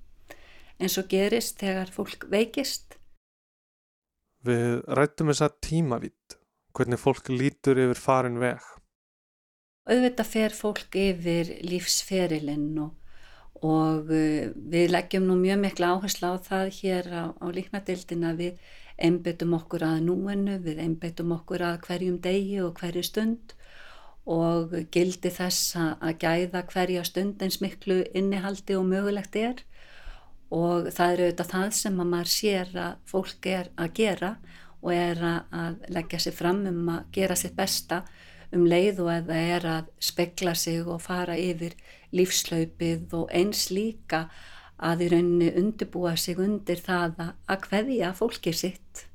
eins 0.81 0.97
og 0.99 1.09
gerist 1.11 1.59
þegar 1.61 1.91
fólk 1.93 2.25
veikist. 2.31 2.97
Við 4.41 4.81
rættum 4.97 5.29
þess 5.29 5.45
að 5.45 5.57
tímavitt 5.67 6.37
hvernig 6.75 7.01
fólk 7.01 7.29
lítur 7.29 7.79
yfir 7.83 7.99
farin 7.99 8.39
veg. 8.41 8.61
Auðvitað 9.91 10.29
fer 10.29 10.55
fólk 10.55 10.97
yfir 10.97 11.55
lífsferilinn 11.67 12.77
og, 12.81 12.91
og 13.61 14.09
uh, 14.09 14.51
við 14.73 14.93
leggjum 14.93 15.27
nú 15.29 15.37
mjög 15.41 15.63
mikla 15.65 15.95
áherslu 15.95 16.33
á 16.33 16.35
það 16.41 16.67
hér 16.79 17.09
á, 17.11 17.23
á 17.37 17.45
líknadildina 17.53 18.35
við 18.37 18.61
einbyttum 19.01 19.55
okkur 19.57 19.85
að 19.87 20.03
núinu, 20.05 20.59
við 20.61 20.81
einbyttum 20.85 21.33
okkur 21.37 21.65
að 21.65 21.81
hverjum 21.87 22.19
degi 22.21 22.61
og 22.61 22.77
hverju 22.77 23.03
stund 23.05 23.55
og 24.29 24.75
gildi 24.93 25.31
þess 25.33 25.75
að 25.81 26.17
gæða 26.21 26.61
hverja 26.69 27.03
stund 27.07 27.41
eins 27.41 27.57
miklu 27.61 28.03
innihaldi 28.13 28.77
og 28.77 28.85
mögulegt 28.85 29.35
er 29.35 29.63
og 30.51 30.89
það 30.91 31.13
er 31.13 31.23
auðvitað 31.25 31.51
það 31.53 31.69
sem 31.77 31.99
að 32.03 32.09
maður 32.11 32.31
sér 32.33 32.73
að 32.85 32.97
fólk 33.07 33.47
er 33.47 33.69
að 33.79 33.93
gera 34.01 34.31
og 34.81 34.93
er 34.95 35.21
að 35.23 35.77
leggja 35.93 36.19
sér 36.19 36.35
fram 36.35 36.65
um 36.67 36.89
að 36.91 37.03
gera 37.15 37.37
sitt 37.39 37.55
besta 37.55 38.01
um 38.51 38.65
leið 38.67 38.99
og 39.03 39.11
eða 39.13 39.37
er 39.55 39.67
að 39.77 39.91
spekla 40.03 40.55
sig 40.57 40.87
og 40.87 41.03
fara 41.03 41.37
yfir 41.39 41.77
lífslaupið 42.11 43.13
og 43.15 43.31
eins 43.31 43.69
líka 43.71 44.25
að 44.81 45.05
í 45.05 45.11
rauninni 45.13 45.53
undirbúa 45.61 46.17
sig 46.17 46.41
undir 46.41 46.81
það 46.81 47.21
að 47.21 47.67
hveðja 47.69 48.11
fólkið 48.17 48.57
sitt. 48.57 49.05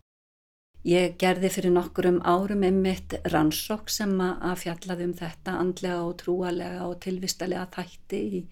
Ég 0.86 1.16
gerði 1.18 1.50
fyrir 1.50 1.72
nokkurum 1.74 2.20
árum 2.22 2.62
einmitt 2.62 3.16
rannsók 3.32 3.90
sem 3.90 4.12
að 4.22 4.60
fjallaði 4.62 5.08
um 5.08 5.14
þetta 5.18 5.56
andlega 5.58 6.04
og 6.06 6.14
trúalega 6.20 6.86
og 6.86 7.00
tilvistalega 7.02 7.66
þætti 7.74 8.20
í 8.38 8.42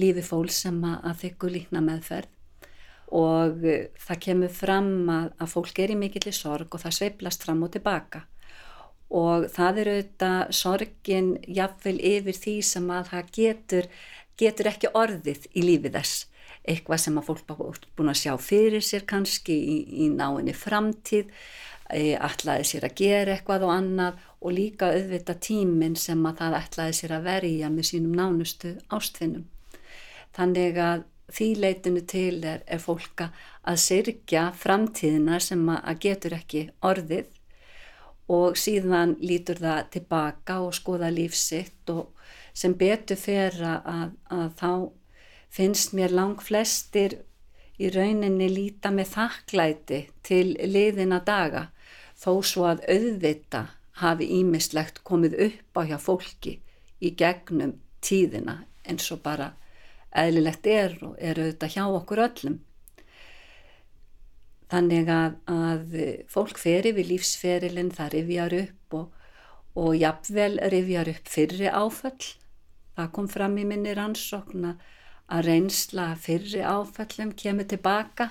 lífi 0.00 0.24
fólk 0.24 0.52
sem 0.52 0.78
að 0.84 1.22
þykku 1.22 1.52
líkna 1.52 1.82
meðferð. 1.84 2.32
Og 3.16 3.62
eh, 3.64 3.88
það 4.02 4.22
kemur 4.24 4.52
fram 4.52 5.10
að, 5.12 5.28
að 5.38 5.52
fólk 5.52 5.82
er 5.82 5.92
í 5.94 5.98
mikillir 5.98 6.34
sorg 6.34 6.74
og 6.74 6.82
það 6.82 6.96
sveiplast 6.98 7.46
fram 7.46 7.62
og 7.62 7.72
tilbaka. 7.76 8.24
Og 9.14 9.46
það 9.54 9.82
eru 9.84 9.98
þetta 10.00 10.30
sorgin 10.50 11.36
jafnvel 11.46 12.00
yfir 12.02 12.40
því 12.42 12.56
sem 12.66 12.88
að 12.90 13.12
það 13.12 13.30
getur, 13.38 13.90
getur 14.42 14.72
ekki 14.72 14.90
orðið 14.98 15.46
í 15.54 15.62
lífið 15.68 16.00
þess. 16.00 16.26
Eitthvað 16.66 17.04
sem 17.04 17.20
að 17.20 17.28
fólk 17.30 17.86
búin 17.94 18.10
að 18.10 18.20
sjá 18.24 18.32
fyrir 18.42 18.82
sér 18.82 19.06
kannski 19.06 19.54
í, 19.54 19.76
í 20.02 20.10
náinni 20.10 20.54
framtíð 20.56 21.30
ætlaði 21.86 22.64
e, 22.64 22.66
sér 22.66 22.88
að 22.88 22.96
gera 22.98 23.36
eitthvað 23.36 23.68
og 23.68 23.70
annað 23.76 24.24
og 24.42 24.54
líka 24.56 24.88
auðvita 24.90 25.36
tíminn 25.38 25.94
sem 25.94 26.24
að 26.26 26.40
það 26.40 26.56
ætlaði 26.58 26.96
sér 26.98 27.14
að 27.14 27.28
verja 27.28 27.70
með 27.70 27.88
sínum 27.92 28.16
nánustu 28.18 28.72
ástfinnum 28.90 29.46
þannig 30.36 30.80
að 30.80 31.04
því 31.32 31.48
leitinu 31.58 32.02
til 32.06 32.44
er, 32.44 32.62
er 32.66 32.82
fólka 32.82 33.30
að 33.66 33.80
syrkja 33.82 34.50
framtíðina 34.54 35.40
sem 35.42 35.64
að 35.72 36.02
getur 36.04 36.36
ekki 36.36 36.68
orðið. 36.86 37.32
Og 38.32 38.58
síðan 38.58 39.14
lítur 39.22 39.60
það 39.62 39.90
tilbaka 39.94 40.60
og 40.66 40.74
skoða 40.74 41.12
lífsitt 41.14 41.90
og 41.94 42.10
sem 42.56 42.74
betur 42.74 43.18
fer 43.20 43.54
að, 43.62 44.14
að 44.32 44.48
þá 44.58 44.70
finnst 45.56 45.94
mér 45.94 46.14
lang 46.14 46.42
flestir 46.42 47.20
í 47.78 47.90
rauninni 47.92 48.48
líta 48.50 48.90
með 48.90 49.12
þakklæti 49.14 50.00
til 50.26 50.56
liðina 50.64 51.20
daga 51.24 51.68
þó 52.16 52.32
svo 52.42 52.66
að 52.70 52.82
auðvita 52.88 53.66
hafi 54.00 54.28
ímislegt 54.40 55.02
komið 55.04 55.36
upp 55.46 55.80
á 55.80 55.82
hjá 55.90 55.98
fólki 56.00 56.56
í 57.00 57.12
gegnum 57.20 57.76
tíðina 58.04 58.62
eins 58.88 59.08
og 59.12 59.22
bara 59.24 59.52
eðlilegt 60.22 60.66
er 60.70 60.96
og 61.04 61.18
er 61.18 61.40
auðvitað 61.40 61.76
hjá 61.76 61.84
okkur 61.86 62.22
öllum. 62.26 62.56
Þannig 64.72 65.10
að, 65.12 65.36
að 65.46 65.94
fólk 66.30 66.58
fer 66.58 66.88
yfir 66.90 67.06
lífsferilinn, 67.06 67.92
það 67.94 68.16
rifjar 68.16 68.56
upp 68.58 68.96
og, 68.98 69.12
og 69.78 69.92
jafnvel 69.94 70.56
rifjar 70.72 71.12
upp 71.12 71.30
fyrri 71.30 71.70
áföll. 71.70 72.32
Það 72.96 73.12
kom 73.14 73.28
fram 73.30 73.54
í 73.60 73.66
minni 73.68 73.94
rannsókn 73.94 74.72
að 74.72 75.46
reynsla 75.46 76.08
fyrri 76.18 76.64
áföllum 76.66 77.34
kemur 77.38 77.68
tilbaka. 77.70 78.30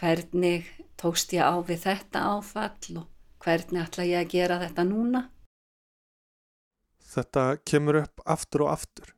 Hvernig 0.00 0.66
tókst 0.98 1.34
ég 1.36 1.46
á 1.46 1.54
við 1.62 1.84
þetta 1.84 2.26
áfall 2.32 2.98
og 3.02 3.06
hvernig 3.42 3.82
ætla 3.84 4.08
ég 4.08 4.24
að 4.24 4.34
gera 4.34 4.58
þetta 4.62 4.86
núna? 4.88 5.26
Þetta 7.12 7.42
kemur 7.68 8.02
upp 8.02 8.22
aftur 8.24 8.66
og 8.66 8.72
aftur 8.74 9.12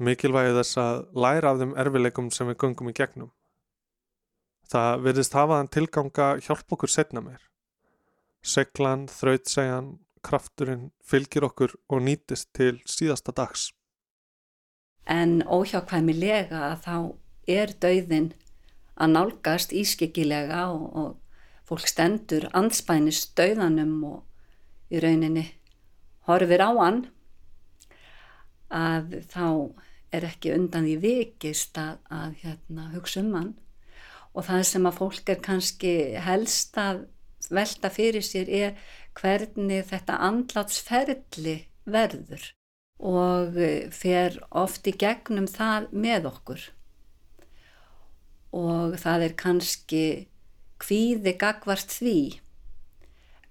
mikilvægi 0.00 0.56
þess 0.56 0.80
að 0.80 1.02
læra 1.24 1.52
af 1.52 1.60
þeim 1.60 1.76
erfileikum 1.82 2.30
sem 2.34 2.48
við 2.50 2.58
gungum 2.62 2.90
í 2.90 2.96
gegnum. 2.96 3.30
Það 4.70 5.04
verðist 5.06 5.34
hafaðan 5.34 5.72
tilganga 5.74 6.28
hjálp 6.44 6.76
okkur 6.76 6.92
setna 6.92 7.22
meir. 7.24 7.42
Seglan, 8.40 9.08
þrautsegjan, 9.10 9.98
krafturinn 10.24 10.90
fylgir 11.04 11.44
okkur 11.48 11.74
og 11.90 12.04
nýtist 12.06 12.52
til 12.56 12.78
síðasta 12.88 13.34
dags. 13.36 13.70
En 15.10 15.40
óhjákvæmilega 15.42 16.76
þá 16.84 16.94
er 17.50 17.74
dauðin 17.82 18.30
að 19.00 19.14
nálgast 19.16 19.72
ískikilega 19.74 20.68
og, 20.70 20.84
og 20.94 21.68
fólk 21.68 21.88
stendur 21.88 22.46
anspænist 22.56 23.34
dauðanum 23.38 23.96
og 24.06 24.92
í 24.92 25.00
rauninni 25.02 25.46
horfir 26.28 26.62
á 26.62 26.70
hann 26.78 27.04
að 28.70 29.20
þá 29.30 29.46
er 30.14 30.26
ekki 30.26 30.52
undan 30.54 30.86
því 30.88 30.96
vikist 31.04 31.78
að, 31.78 31.98
að 32.10 32.36
hérna, 32.42 32.88
hugsa 32.94 33.22
um 33.22 33.34
hann. 33.36 33.52
Og 34.34 34.46
það 34.46 34.64
sem 34.68 34.86
að 34.86 34.98
fólk 35.00 35.32
er 35.32 35.42
kannski 35.42 35.94
helst 36.22 36.78
að 36.78 37.04
velta 37.50 37.90
fyrir 37.90 38.24
sér 38.24 38.50
er 38.50 38.74
hvernig 39.18 39.86
þetta 39.90 40.18
andlatsferðli 40.28 41.56
verður 41.90 42.50
og 43.00 43.56
fer 43.96 44.36
oft 44.60 44.86
í 44.86 44.92
gegnum 45.00 45.48
það 45.50 45.88
með 46.04 46.28
okkur. 46.30 46.66
Og 48.54 48.96
það 49.00 49.26
er 49.26 49.36
kannski 49.40 50.04
kvíði 50.80 51.34
gagvart 51.40 51.92
því 51.94 52.20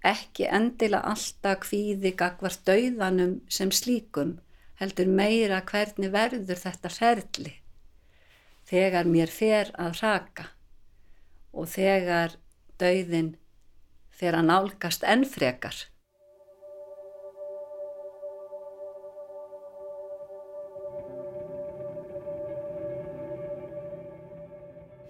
ekki 0.06 0.48
endilega 0.48 1.12
alltaf 1.12 1.66
kvíði 1.66 2.14
gagvart 2.20 2.62
dauðanum 2.68 3.40
sem 3.52 3.72
slíkum 3.76 4.38
heldur 4.80 5.12
meira 5.12 5.60
hvernig 5.72 6.14
verður 6.14 6.64
þetta 6.64 6.92
ferli 6.94 7.54
þegar 8.70 9.10
mér 9.10 9.32
fer 9.34 9.72
að 9.76 10.02
raka 10.04 10.50
og 11.52 11.70
þegar 11.72 12.36
dauðin 12.80 13.34
fer 14.20 14.36
að 14.38 14.52
nálgast 14.52 15.04
ennfrekar. 15.04 15.88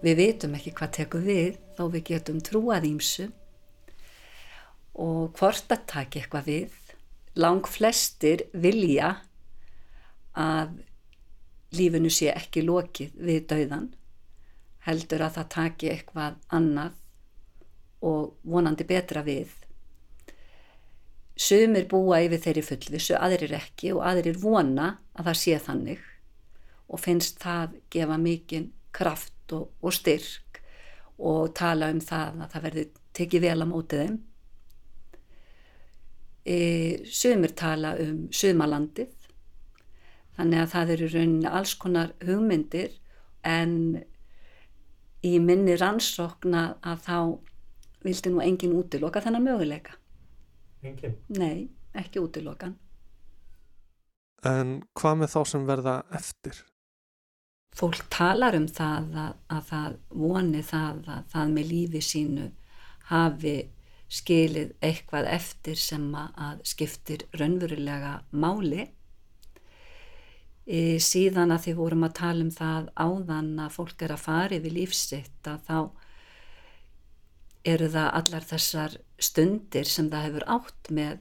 við 0.00 0.16
vitum 0.16 0.54
ekki 0.56 0.72
hvað 0.76 0.92
tekur 0.96 1.24
við 1.24 1.56
þó 1.76 1.82
við 1.92 2.04
getum 2.08 2.38
trúað 2.44 2.86
ímsu 2.88 3.26
og 5.00 5.34
hvort 5.36 5.72
að 5.74 5.82
taka 5.92 6.20
eitthvað 6.20 6.48
við 6.48 6.94
lang 7.40 7.68
flestir 7.68 8.46
vilja 8.52 9.18
að 10.38 10.76
lífinu 11.76 12.10
sé 12.10 12.30
ekki 12.34 12.62
lokið 12.66 13.16
við 13.18 13.46
dauðan 13.50 13.88
heldur 14.86 15.26
að 15.26 15.36
það 15.38 15.50
taki 15.54 15.90
eitthvað 15.92 16.38
annað 16.56 16.96
og 18.06 18.36
vonandi 18.42 18.86
betra 18.88 19.22
við 19.26 19.52
Sumir 21.40 21.86
búa 21.88 22.18
yfir 22.20 22.40
þeirri 22.44 22.62
fullvisu, 22.66 23.14
aðrir 23.16 23.54
ekki 23.56 23.94
og 23.96 24.02
aðrir 24.04 24.36
vona 24.42 24.90
að 25.16 25.30
það 25.30 25.38
sé 25.40 25.60
þannig 25.64 26.02
og 26.90 27.00
finnst 27.00 27.38
það 27.40 27.78
gefa 27.94 28.18
mikinn 28.20 28.66
kraft 28.92 29.54
og, 29.56 29.70
og 29.80 29.94
styrk 29.94 30.60
og 31.16 31.54
tala 31.56 31.88
um 31.94 32.02
það 32.04 32.42
að 32.44 32.50
það 32.52 32.66
verði 32.66 32.84
tekið 33.16 33.44
vel 33.46 33.56
á 33.64 33.66
mótið 33.70 34.02
þeim. 34.02 34.18
E, 36.44 36.58
sumir 37.08 37.56
tala 37.56 37.94
um 38.04 38.20
sumalandið, 38.34 39.19
þannig 40.40 40.62
að 40.62 40.72
það 40.72 40.92
eru 40.96 41.08
rauninni 41.12 41.52
alls 41.60 41.76
konar 41.76 42.12
hugmyndir 42.24 42.94
en 43.44 43.74
í 45.20 45.36
minni 45.44 45.76
rannsókna 45.76 46.62
að 46.80 47.02
þá 47.04 47.16
vildi 48.00 48.32
nú 48.32 48.40
engin 48.40 48.76
útiloka 48.78 49.20
þennan 49.20 49.44
möguleika. 49.44 49.98
Engin? 50.80 51.18
Nei, 51.36 51.68
ekki 51.92 52.22
útilokan. 52.22 52.78
En 54.48 54.78
hvað 54.96 55.18
með 55.20 55.34
þá 55.34 55.40
sem 55.52 55.66
verða 55.68 55.96
eftir? 56.16 56.62
Fólk 57.76 58.06
talar 58.10 58.56
um 58.56 58.64
það 58.66 59.18
að, 59.20 59.34
að 59.52 59.66
það 59.68 59.98
voni 60.22 60.62
það 60.64 61.02
að 61.12 61.28
það 61.34 61.52
með 61.58 61.68
lífi 61.74 62.02
sínu 62.02 62.46
hafi 63.10 63.58
skilið 64.10 64.72
eitthvað 64.82 65.28
eftir 65.36 65.78
sem 65.78 66.08
að 66.16 66.64
skiptir 66.66 67.26
raunverulega 67.36 68.16
máli. 68.32 68.88
Í 70.70 71.00
síðan 71.02 71.50
að 71.50 71.64
því 71.64 71.72
vorum 71.80 72.06
að 72.06 72.12
tala 72.20 72.44
um 72.46 72.50
það 72.54 72.90
áðan 72.94 73.48
að 73.64 73.72
fólk 73.74 74.04
er 74.06 74.12
að 74.14 74.22
fara 74.22 74.54
yfir 74.54 74.74
lífsitt 74.76 75.48
að 75.50 75.64
þá 75.66 75.78
eru 77.72 77.88
það 77.90 78.12
allar 78.20 78.46
þessar 78.46 78.94
stundir 79.18 79.90
sem 79.90 80.10
það 80.12 80.26
hefur 80.28 80.46
átt 80.54 80.92
með 80.94 81.18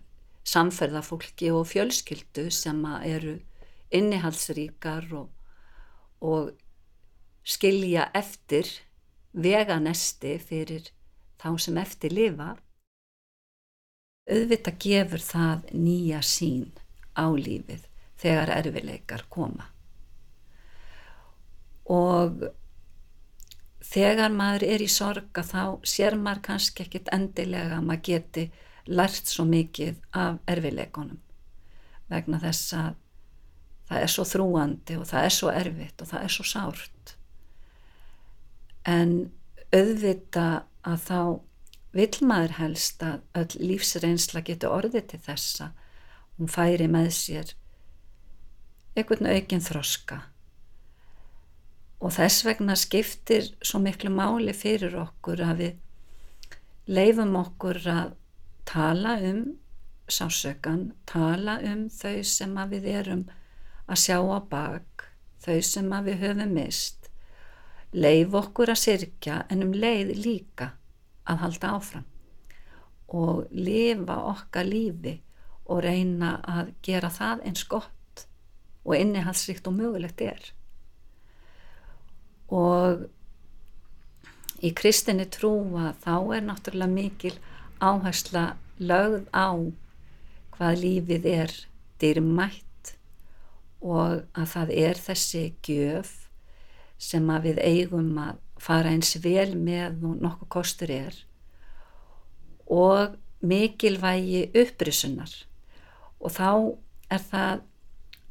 samferðafólki 0.49 1.49
og 1.55 1.65
fjölskyldu 1.71 2.45
sem 2.53 2.85
eru 3.09 3.35
innihaldsríkar 3.89 5.09
og, 5.17 5.33
og 6.21 6.53
skilja 7.41 8.05
eftir 8.13 8.69
veganesti 9.33 10.37
fyrir 10.45 10.93
þá 11.41 11.49
sem 11.57 11.81
eftir 11.81 12.13
lifa. 12.13 12.53
Auðvitað 14.29 14.81
gefur 14.85 15.25
það 15.25 15.69
nýja 15.73 16.21
sín 16.21 16.67
á 17.17 17.25
lífið 17.33 17.88
þegar 18.19 18.53
erfileikar 18.57 19.25
koma. 19.31 19.69
Og 21.89 22.43
þegar 23.89 24.33
maður 24.35 24.67
er 24.69 24.83
í 24.83 24.89
sorga 24.91 25.43
þá 25.45 25.63
sér 25.87 26.17
maður 26.19 26.43
kannski 26.49 26.85
ekkit 26.85 27.09
endilega 27.15 27.79
að 27.79 27.87
maður 27.87 28.05
geti 28.09 28.45
lært 28.89 29.29
svo 29.29 29.45
mikið 29.49 29.97
af 30.17 30.39
erfileikonum 30.49 31.19
vegna 32.09 32.39
þess 32.41 32.73
að 32.77 32.95
það 33.89 34.03
er 34.03 34.13
svo 34.13 34.25
þrúandi 34.29 34.97
og 34.99 35.09
það 35.09 35.25
er 35.25 35.35
svo 35.35 35.51
erfitt 35.53 36.01
og 36.01 36.09
það 36.09 36.25
er 36.25 36.33
svo 36.33 36.45
sárt 36.45 37.13
en 38.89 39.13
auðvita 39.75 40.47
að 40.89 41.05
þá 41.05 41.21
vil 41.97 42.27
maður 42.29 42.55
helst 42.59 43.03
að 43.05 43.21
öll 43.41 43.69
lífsreynsla 43.71 44.43
getur 44.45 44.75
orðið 44.77 45.07
til 45.13 45.21
þessa 45.25 45.71
hún 46.37 46.51
færi 46.51 46.89
með 46.91 47.09
sér 47.17 47.53
einhvern 48.99 49.29
aukinn 49.31 49.63
þroska. 49.63 50.21
Og 51.99 52.13
þess 52.15 52.45
vegna 52.47 52.75
skiptir 52.79 53.49
svo 53.59 53.81
miklu 53.83 54.11
máli 54.13 54.53
fyrir 54.55 54.95
okkur 55.01 55.41
að 55.43 55.63
við 55.63 55.79
leifum 56.89 57.35
okkur 57.39 57.81
að 57.91 58.13
tala 58.69 59.17
um 59.25 59.41
sásökan, 60.09 60.93
tala 61.05 61.59
um 61.65 61.87
þau 61.89 62.23
sem 62.25 62.55
að 62.57 62.75
við 62.75 62.87
erum 62.93 63.25
að 63.89 64.01
sjá 64.03 64.17
á 64.17 64.39
bak, 64.49 65.05
þau 65.43 65.59
sem 65.65 65.91
að 65.93 66.09
við 66.09 66.23
höfum 66.23 66.55
mist, 66.55 67.09
leif 67.93 68.33
okkur 68.37 68.73
að 68.73 68.81
sirkja 68.83 69.43
en 69.49 69.65
um 69.65 69.73
leið 69.73 70.13
líka 70.17 70.71
að 71.29 71.43
halda 71.43 71.73
áfram. 71.77 72.07
Og 73.09 73.47
lifa 73.51 74.17
okkar 74.29 74.67
lífi 74.69 75.15
og 75.69 75.83
reyna 75.85 76.37
að 76.45 76.73
gera 76.85 77.09
það 77.13 77.45
eins 77.49 77.65
gott 77.69 77.98
og 78.85 78.95
innihalsrikt 78.97 79.67
og 79.67 79.75
mögulegt 79.77 80.21
er. 80.23 80.39
Og 82.49 83.05
í 84.65 84.71
kristinni 84.75 85.27
trúa 85.29 85.93
þá 86.03 86.15
er 86.37 86.47
náttúrulega 86.47 86.93
mikil 86.93 87.35
áhersla 87.79 88.57
lögð 88.79 89.27
á 89.31 89.49
hvað 90.55 90.81
lífið 90.83 91.29
er 91.31 91.55
dyrmætt 92.01 92.95
og 93.79 94.25
að 94.35 94.51
það 94.53 94.75
er 94.75 94.99
þessi 94.99 95.43
gjöf 95.63 96.11
sem 96.99 97.29
að 97.31 97.49
við 97.49 97.63
eigum 97.63 98.11
að 98.19 98.39
fara 98.59 98.91
eins 98.91 99.13
vel 99.23 99.53
með 99.55 100.03
og 100.03 100.19
nokkuð 100.19 100.51
kostur 100.51 100.91
er 100.91 101.15
og 102.69 103.15
mikilvægi 103.39 104.49
upprisunar. 104.53 105.31
Og 106.19 106.31
þá 106.35 106.51
er 107.09 107.23
það 107.23 107.61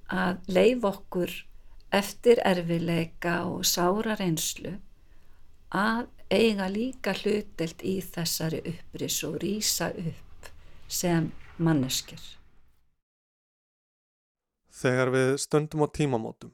að 0.08 0.40
leif 0.48 0.84
okkur 0.88 1.32
eftir 1.92 2.40
erfileika 2.44 3.42
og 3.48 3.64
sára 3.68 4.16
reynslu 4.18 4.74
að 5.74 6.08
eiga 6.32 6.68
líka 6.68 7.14
hlutelt 7.16 7.84
í 7.84 7.98
þessari 8.04 8.60
uppris 8.68 9.22
og 9.24 9.38
rýsa 9.42 9.90
upp 9.92 10.50
sem 10.88 11.30
manneskir. 11.56 12.20
Þegar 14.78 15.10
við 15.10 15.32
stöndum 15.42 15.84
á 15.84 15.88
tímamótum, 15.90 16.52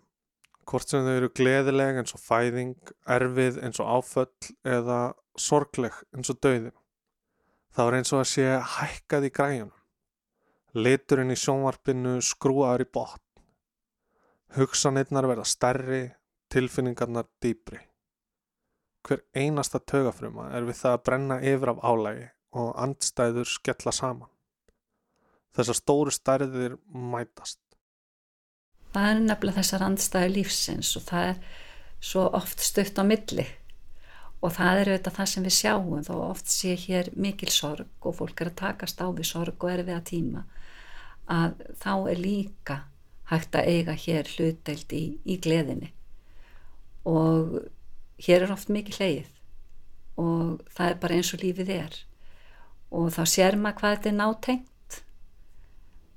hvort 0.65 0.89
sem 0.89 1.05
þau 1.05 1.17
eru 1.19 1.31
gleðileg 1.35 2.01
eins 2.01 2.15
og 2.17 2.23
fæðing, 2.23 2.79
erfið 3.05 3.61
eins 3.67 3.83
og 3.83 3.91
áföll 3.99 4.55
eða 4.65 5.01
sorgleg 5.37 5.99
eins 6.15 6.33
og 6.33 6.41
dauðin, 6.41 6.73
þá 7.75 7.83
er 7.85 7.99
eins 7.99 8.15
og 8.15 8.23
að 8.23 8.31
sé 8.33 8.47
hækkað 8.79 9.29
í 9.29 9.35
græjunum. 9.35 9.75
Liturinn 10.75 11.31
í 11.31 11.39
sjónvarpinu 11.39 12.17
skrúaður 12.25 12.87
í 12.87 12.91
botn 12.97 13.24
Hugsanirnar 14.55 15.27
verða 15.27 15.45
stærri, 15.49 16.05
tilfinningarnar 16.53 17.27
dýbri. 17.43 17.81
Hver 19.05 19.25
einasta 19.35 19.81
tögafruma 19.83 20.47
er 20.55 20.63
við 20.69 20.79
það 20.79 20.95
að 20.97 21.03
brenna 21.09 21.39
yfir 21.43 21.73
af 21.73 21.83
álægi 21.83 22.29
og 22.55 22.71
andstæður 22.85 23.51
skella 23.51 23.93
saman. 23.93 24.31
Þessar 25.55 25.79
stóru 25.81 26.15
stærðir 26.15 26.79
mætast. 26.87 27.59
Það 28.95 29.11
er 29.11 29.21
nefnilega 29.25 29.59
þessar 29.59 29.87
andstæðu 29.89 30.33
lífsins 30.37 30.95
og 31.01 31.07
það 31.11 31.29
er 31.33 31.61
svo 32.05 32.25
oft 32.39 32.63
stutt 32.63 33.03
á 33.03 33.05
milli 33.05 33.49
og 34.45 34.53
það 34.55 34.81
er 34.81 34.91
auðvitað 34.93 35.19
það 35.19 35.31
sem 35.33 35.47
við 35.49 35.57
sjáum 35.59 36.07
þó 36.07 36.15
oft 36.21 36.51
sé 36.53 36.75
hér 36.79 37.11
mikil 37.17 37.51
sorg 37.51 38.07
og 38.07 38.19
fólk 38.21 38.43
er 38.45 38.53
að 38.53 38.59
takast 38.61 39.01
á 39.03 39.09
við 39.09 39.31
sorg 39.31 39.57
og 39.57 39.71
er 39.73 39.83
við 39.87 39.99
að 39.99 40.09
tíma 40.11 40.43
að 41.33 41.63
þá 41.81 41.93
er 42.13 42.21
líka 42.21 42.83
hægt 43.31 43.57
að 43.57 43.71
eiga 43.73 43.95
hér 43.99 44.29
hlutdeild 44.35 44.93
í, 44.93 45.05
í 45.25 45.39
gleðinni. 45.41 45.93
Og 47.09 47.61
hér 48.25 48.45
er 48.45 48.53
oft 48.55 48.73
mikið 48.73 49.01
hleyið 49.01 49.31
og 50.21 50.61
það 50.71 50.91
er 50.91 51.01
bara 51.03 51.17
eins 51.19 51.33
og 51.35 51.43
lífið 51.43 51.73
er. 51.75 51.97
Og 52.95 53.11
þá 53.15 53.23
sér 53.27 53.59
maður 53.59 53.81
hvað 53.81 53.97
þetta 53.97 54.11
er 54.11 54.19
nátengt 54.21 55.01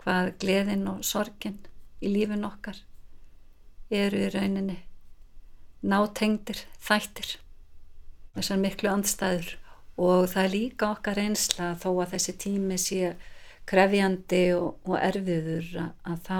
hvað 0.04 0.34
gleðin 0.42 0.86
og 0.92 1.00
sorgin 1.04 1.58
í 2.00 2.12
lífin 2.14 2.46
okkar 2.48 2.78
eru 3.90 4.20
í 4.28 4.30
rauninni 4.32 4.78
nátengdir 5.88 6.62
þættir. 6.84 7.38
Þessar 8.36 8.62
miklu 8.62 8.92
andstæður. 8.92 9.56
Og 9.98 10.28
það 10.30 10.44
er 10.44 10.54
líka 10.54 10.92
okkar 10.94 11.18
einsla 11.18 11.72
þó 11.82 11.90
að 12.04 12.12
þessi 12.14 12.34
tími 12.38 12.76
sé 12.78 13.16
krefjandi 13.68 14.44
og, 14.54 14.76
og 14.86 15.00
erfiður 15.02 15.72
að, 15.82 15.94
að 16.06 16.20
þá 16.28 16.40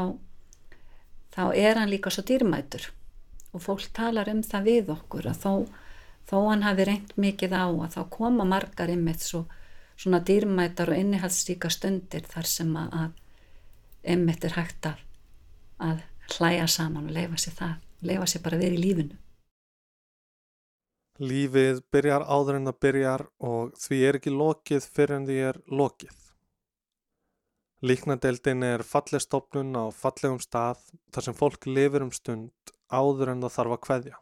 þá 1.38 1.44
er 1.54 1.78
hann 1.78 1.92
líka 1.92 2.10
svo 2.14 2.24
dýrmætur 2.26 2.90
og 3.54 3.62
fólk 3.62 3.86
talar 3.94 4.30
um 4.32 4.42
það 4.46 4.68
við 4.70 4.90
okkur 4.96 5.30
að 5.30 5.44
þó, 5.44 5.54
þó 6.30 6.38
hann 6.50 6.66
hafi 6.66 6.88
reynd 6.90 7.14
mikið 7.22 7.54
á 7.54 7.66
að 7.70 7.94
þá 7.94 8.02
koma 8.18 8.48
margar 8.50 8.92
ymmið 8.92 9.22
svo, 9.22 9.44
svona 9.98 10.20
dýrmætar 10.26 10.92
og 10.94 11.02
innihaldsríka 11.02 11.70
stundir 11.74 12.26
þar 12.26 12.50
sem 12.50 12.74
að 12.82 13.14
ymmið 14.16 14.50
er 14.50 14.58
hægt 14.58 14.90
að, 14.90 15.00
að 15.78 16.04
hlæja 16.38 16.68
saman 16.72 17.08
og 17.08 17.16
leifa 17.16 17.40
sér 17.42 17.58
það, 17.62 17.80
leifa 18.10 18.30
sér 18.34 18.46
bara 18.46 18.62
verið 18.62 18.78
í 18.80 18.84
lífinu. 18.84 19.24
Lífið 21.18 21.80
byrjar 21.94 22.28
áður 22.30 22.60
en 22.60 22.70
það 22.70 22.82
byrjar 22.86 23.24
og 23.42 23.78
því 23.82 24.02
er 24.06 24.20
ekki 24.20 24.34
lokið 24.34 24.90
fyrir 24.94 25.16
en 25.18 25.30
því 25.30 25.38
er 25.50 25.62
lokið. 25.74 26.27
Líknadeildin 27.86 28.64
er 28.66 28.82
falleg 28.82 29.22
stofnun 29.22 29.76
á 29.78 29.94
fallegum 29.94 30.40
stað 30.42 30.80
þar 31.14 31.26
sem 31.28 31.36
fólk 31.38 31.68
lifir 31.70 32.02
um 32.02 32.10
stund 32.10 32.72
áður 32.90 33.36
en 33.36 33.44
það 33.44 33.54
þarf 33.54 33.76
að 33.76 33.84
kveðja. 33.84 34.18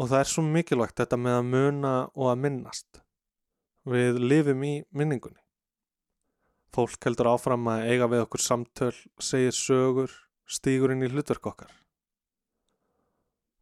Og 0.00 0.08
það 0.08 0.22
er 0.22 0.30
svo 0.30 0.44
mikilvægt 0.46 0.96
þetta 1.02 1.18
með 1.20 1.36
að 1.36 1.50
muna 1.52 1.92
og 2.16 2.30
að 2.30 2.40
minnast. 2.46 3.02
Við 3.84 4.20
lifum 4.22 4.64
í 4.64 4.72
minningunni. 4.96 5.42
Fólk 6.72 7.04
heldur 7.04 7.28
áfram 7.34 7.68
að 7.68 7.84
eiga 7.90 8.08
við 8.08 8.24
okkur 8.24 8.40
samtöl, 8.40 8.94
segir 9.20 9.52
sögur, 9.52 10.14
stígur 10.48 10.94
inn 10.94 11.04
í 11.04 11.10
hlutverk 11.12 11.50
okkar. 11.52 11.74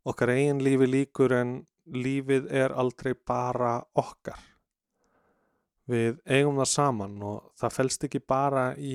Okkar 0.07 0.31
eigin 0.37 0.63
lífi 0.63 0.87
líkur 0.87 1.35
en 1.35 1.57
lífið 1.91 2.47
er 2.55 2.71
aldrei 2.71 3.17
bara 3.27 3.81
okkar. 3.99 4.39
Við 5.91 6.21
eigum 6.29 6.61
það 6.61 6.71
saman 6.71 7.17
og 7.27 7.51
það 7.59 7.75
felst 7.77 8.07
ekki 8.07 8.21
bara 8.23 8.71
í 8.79 8.95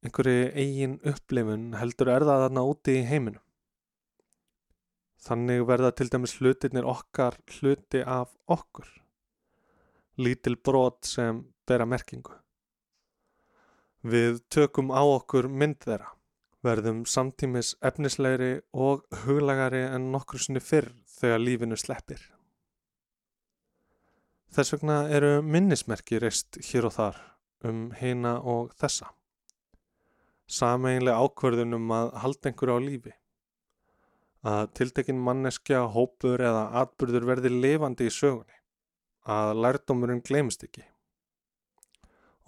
einhverju 0.00 0.50
eigin 0.56 0.96
upplifun 1.04 1.74
heldur 1.76 2.08
er 2.14 2.24
það 2.24 2.44
þarna 2.46 2.66
úti 2.70 2.96
í 2.96 3.06
heiminum. 3.08 3.42
Þannig 5.20 5.66
verða 5.68 5.90
til 5.92 6.08
dæmis 6.08 6.38
hlutirnir 6.38 6.86
okkar 6.88 7.36
hluti 7.58 8.00
af 8.00 8.32
okkur. 8.48 8.88
Lítil 10.16 10.56
brot 10.56 11.04
sem 11.04 11.42
bera 11.68 11.84
merkingu. 11.84 12.32
Við 14.00 14.40
tökum 14.48 14.88
á 14.96 15.04
okkur 15.04 15.50
mynd 15.52 15.82
þeirra, 15.84 16.08
verðum 16.64 17.04
samtímis 17.04 17.74
efnislegri 17.84 18.62
og 18.72 19.04
huglegari 19.26 19.84
en 19.90 20.08
nokkur 20.14 20.40
sinni 20.40 20.64
fyrr 20.64 20.88
þegar 21.18 21.44
lífinu 21.44 21.76
sleppir. 21.76 22.22
Þess 24.50 24.72
vegna 24.74 24.94
eru 25.14 25.42
minnismerki 25.46 26.18
reist 26.18 26.56
hér 26.66 26.88
og 26.88 26.94
þar 26.96 27.18
um 27.70 27.82
heina 27.94 28.32
og 28.42 28.72
þessa. 28.80 29.12
Sameinlega 30.50 31.22
ákverðunum 31.22 31.92
að 31.94 32.08
halda 32.18 32.50
einhverju 32.50 32.74
á 32.74 32.80
lífi. 32.82 33.12
Að 34.50 34.72
tiltekin 34.74 35.20
manneskja, 35.22 35.84
hópur 35.94 36.42
eða 36.42 36.64
atbyrður 36.80 37.28
verði 37.28 37.52
lifandi 37.52 38.08
í 38.08 38.14
sögunni. 38.14 38.56
Að 39.30 39.60
lærdómurinn 39.62 40.24
glemist 40.26 40.64
ekki. 40.66 40.82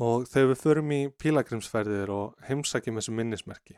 Og 0.03 0.27
þegar 0.27 0.51
við 0.51 0.63
förum 0.65 0.95
í 0.97 1.01
pílagrimsferðir 1.23 2.11
og 2.11 2.49
heimsækjum 2.49 2.99
þessu 2.99 3.15
minnismerki, 3.15 3.77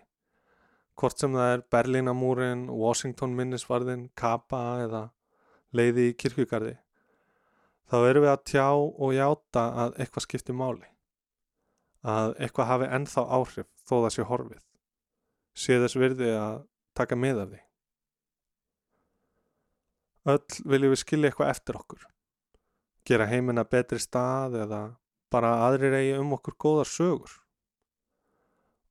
hvort 0.97 1.21
sem 1.21 1.35
það 1.35 1.51
er 1.59 1.65
Berlínamúrin, 1.75 2.65
Washington 2.71 3.35
minnisvarðin, 3.37 4.07
Kappa 4.17 4.63
eða 4.87 5.03
leiði 5.75 6.13
í 6.13 6.17
kirkugarði, 6.17 6.79
þá 7.91 7.97
erum 8.09 8.25
við 8.25 8.33
að 8.33 8.45
tjá 8.51 8.69
og 8.75 9.13
játa 9.15 9.65
að 9.85 9.99
eitthvað 10.01 10.27
skiptir 10.27 10.57
máli. 10.59 10.89
Að 12.05 12.35
eitthvað 12.39 12.71
hafi 12.71 12.89
ennþá 12.99 13.27
áhrif 13.39 13.69
þó 13.85 13.95
það 13.95 14.11
sé 14.15 14.27
horfið. 14.31 14.65
Sé 15.55 15.79
þess 15.81 16.01
virði 16.01 16.33
að 16.37 16.59
taka 16.99 17.19
með 17.19 17.45
af 17.45 17.53
því. 17.53 17.63
Öll 20.35 20.59
viljum 20.73 20.95
við 20.95 21.01
skilja 21.03 21.31
eitthvað 21.31 21.53
eftir 21.53 21.79
okkur. 21.79 22.05
Gera 23.05 23.29
heimina 23.29 23.65
betri 23.69 24.01
stað 24.01 24.57
eða 24.65 24.83
bara 25.33 25.57
aðrir 25.67 25.97
eigi 25.99 26.15
um 26.17 26.33
okkur 26.37 26.57
góðar 26.65 26.89
sögur. 26.89 27.33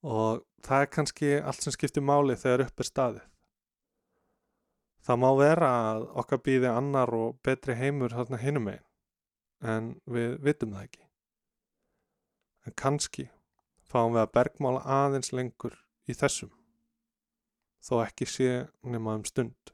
Og 0.03 0.43
það 0.65 0.85
er 0.85 0.91
kannski 0.93 1.31
allt 1.39 1.63
sem 1.63 1.73
skiptir 1.73 2.05
máli 2.05 2.35
þegar 2.37 2.67
upp 2.67 2.83
er 2.83 2.89
staðið. 2.89 3.29
Það 5.03 5.19
má 5.19 5.29
vera 5.35 5.69
að 5.91 6.05
okkar 6.21 6.39
býði 6.45 6.69
annar 6.71 7.11
og 7.11 7.39
betri 7.43 7.75
heimur 7.75 8.13
þarna 8.15 8.39
hinum 8.39 8.69
einn, 8.71 8.83
en 9.59 9.89
við 10.07 10.37
vitum 10.45 10.75
það 10.75 10.85
ekki. 10.87 11.01
En 12.63 12.75
kannski 12.79 13.25
fáum 13.83 14.15
við 14.15 14.23
að 14.23 14.33
bergmála 14.37 14.83
aðeins 15.01 15.33
lengur 15.35 15.75
í 16.07 16.15
þessum, 16.15 16.53
þó 17.83 17.97
ekki 18.05 18.27
sé 18.31 18.51
nema 18.87 19.17
um 19.19 19.25
stund. 19.27 19.73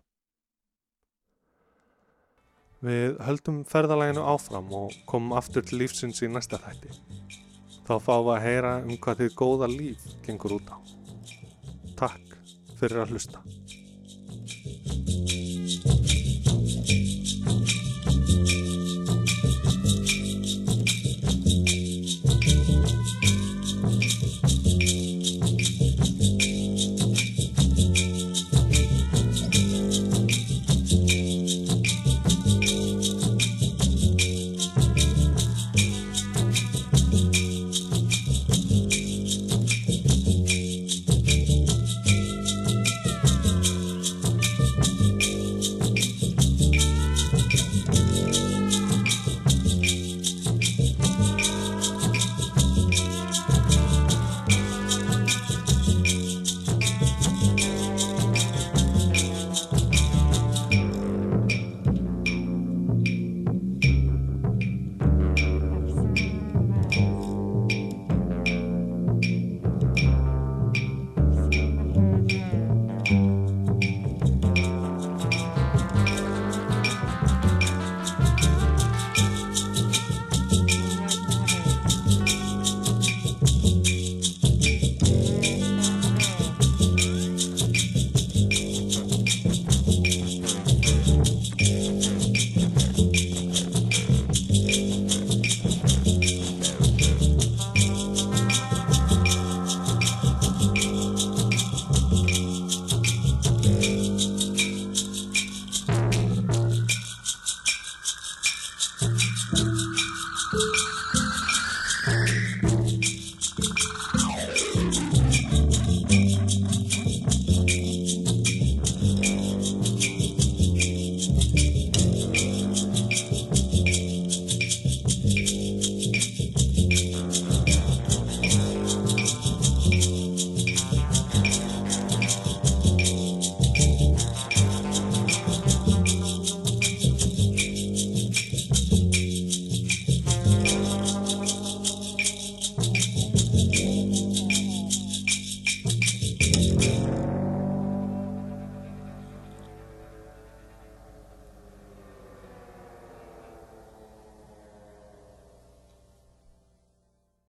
Við 2.82 3.20
höldum 3.28 3.60
ferðalæginu 3.70 4.24
áfram 4.34 4.72
og 4.74 4.96
komum 5.10 5.36
aftur 5.38 5.66
til 5.68 5.82
lífsins 5.82 6.24
í 6.24 6.30
næsta 6.32 6.58
þætti. 6.64 6.96
Þá 7.86 7.94
fáum 8.02 8.24
við 8.30 8.34
að 8.38 8.46
heyra 8.48 8.72
um 8.82 8.96
hvað 9.04 9.22
þið 9.22 9.36
góða 9.44 9.70
líf 9.74 10.08
gengur 10.26 10.58
út 10.58 10.74
á. 10.74 10.78
Takk 12.00 12.40
fyrir 12.80 13.04
að 13.04 13.14
hlusta. 13.14 13.44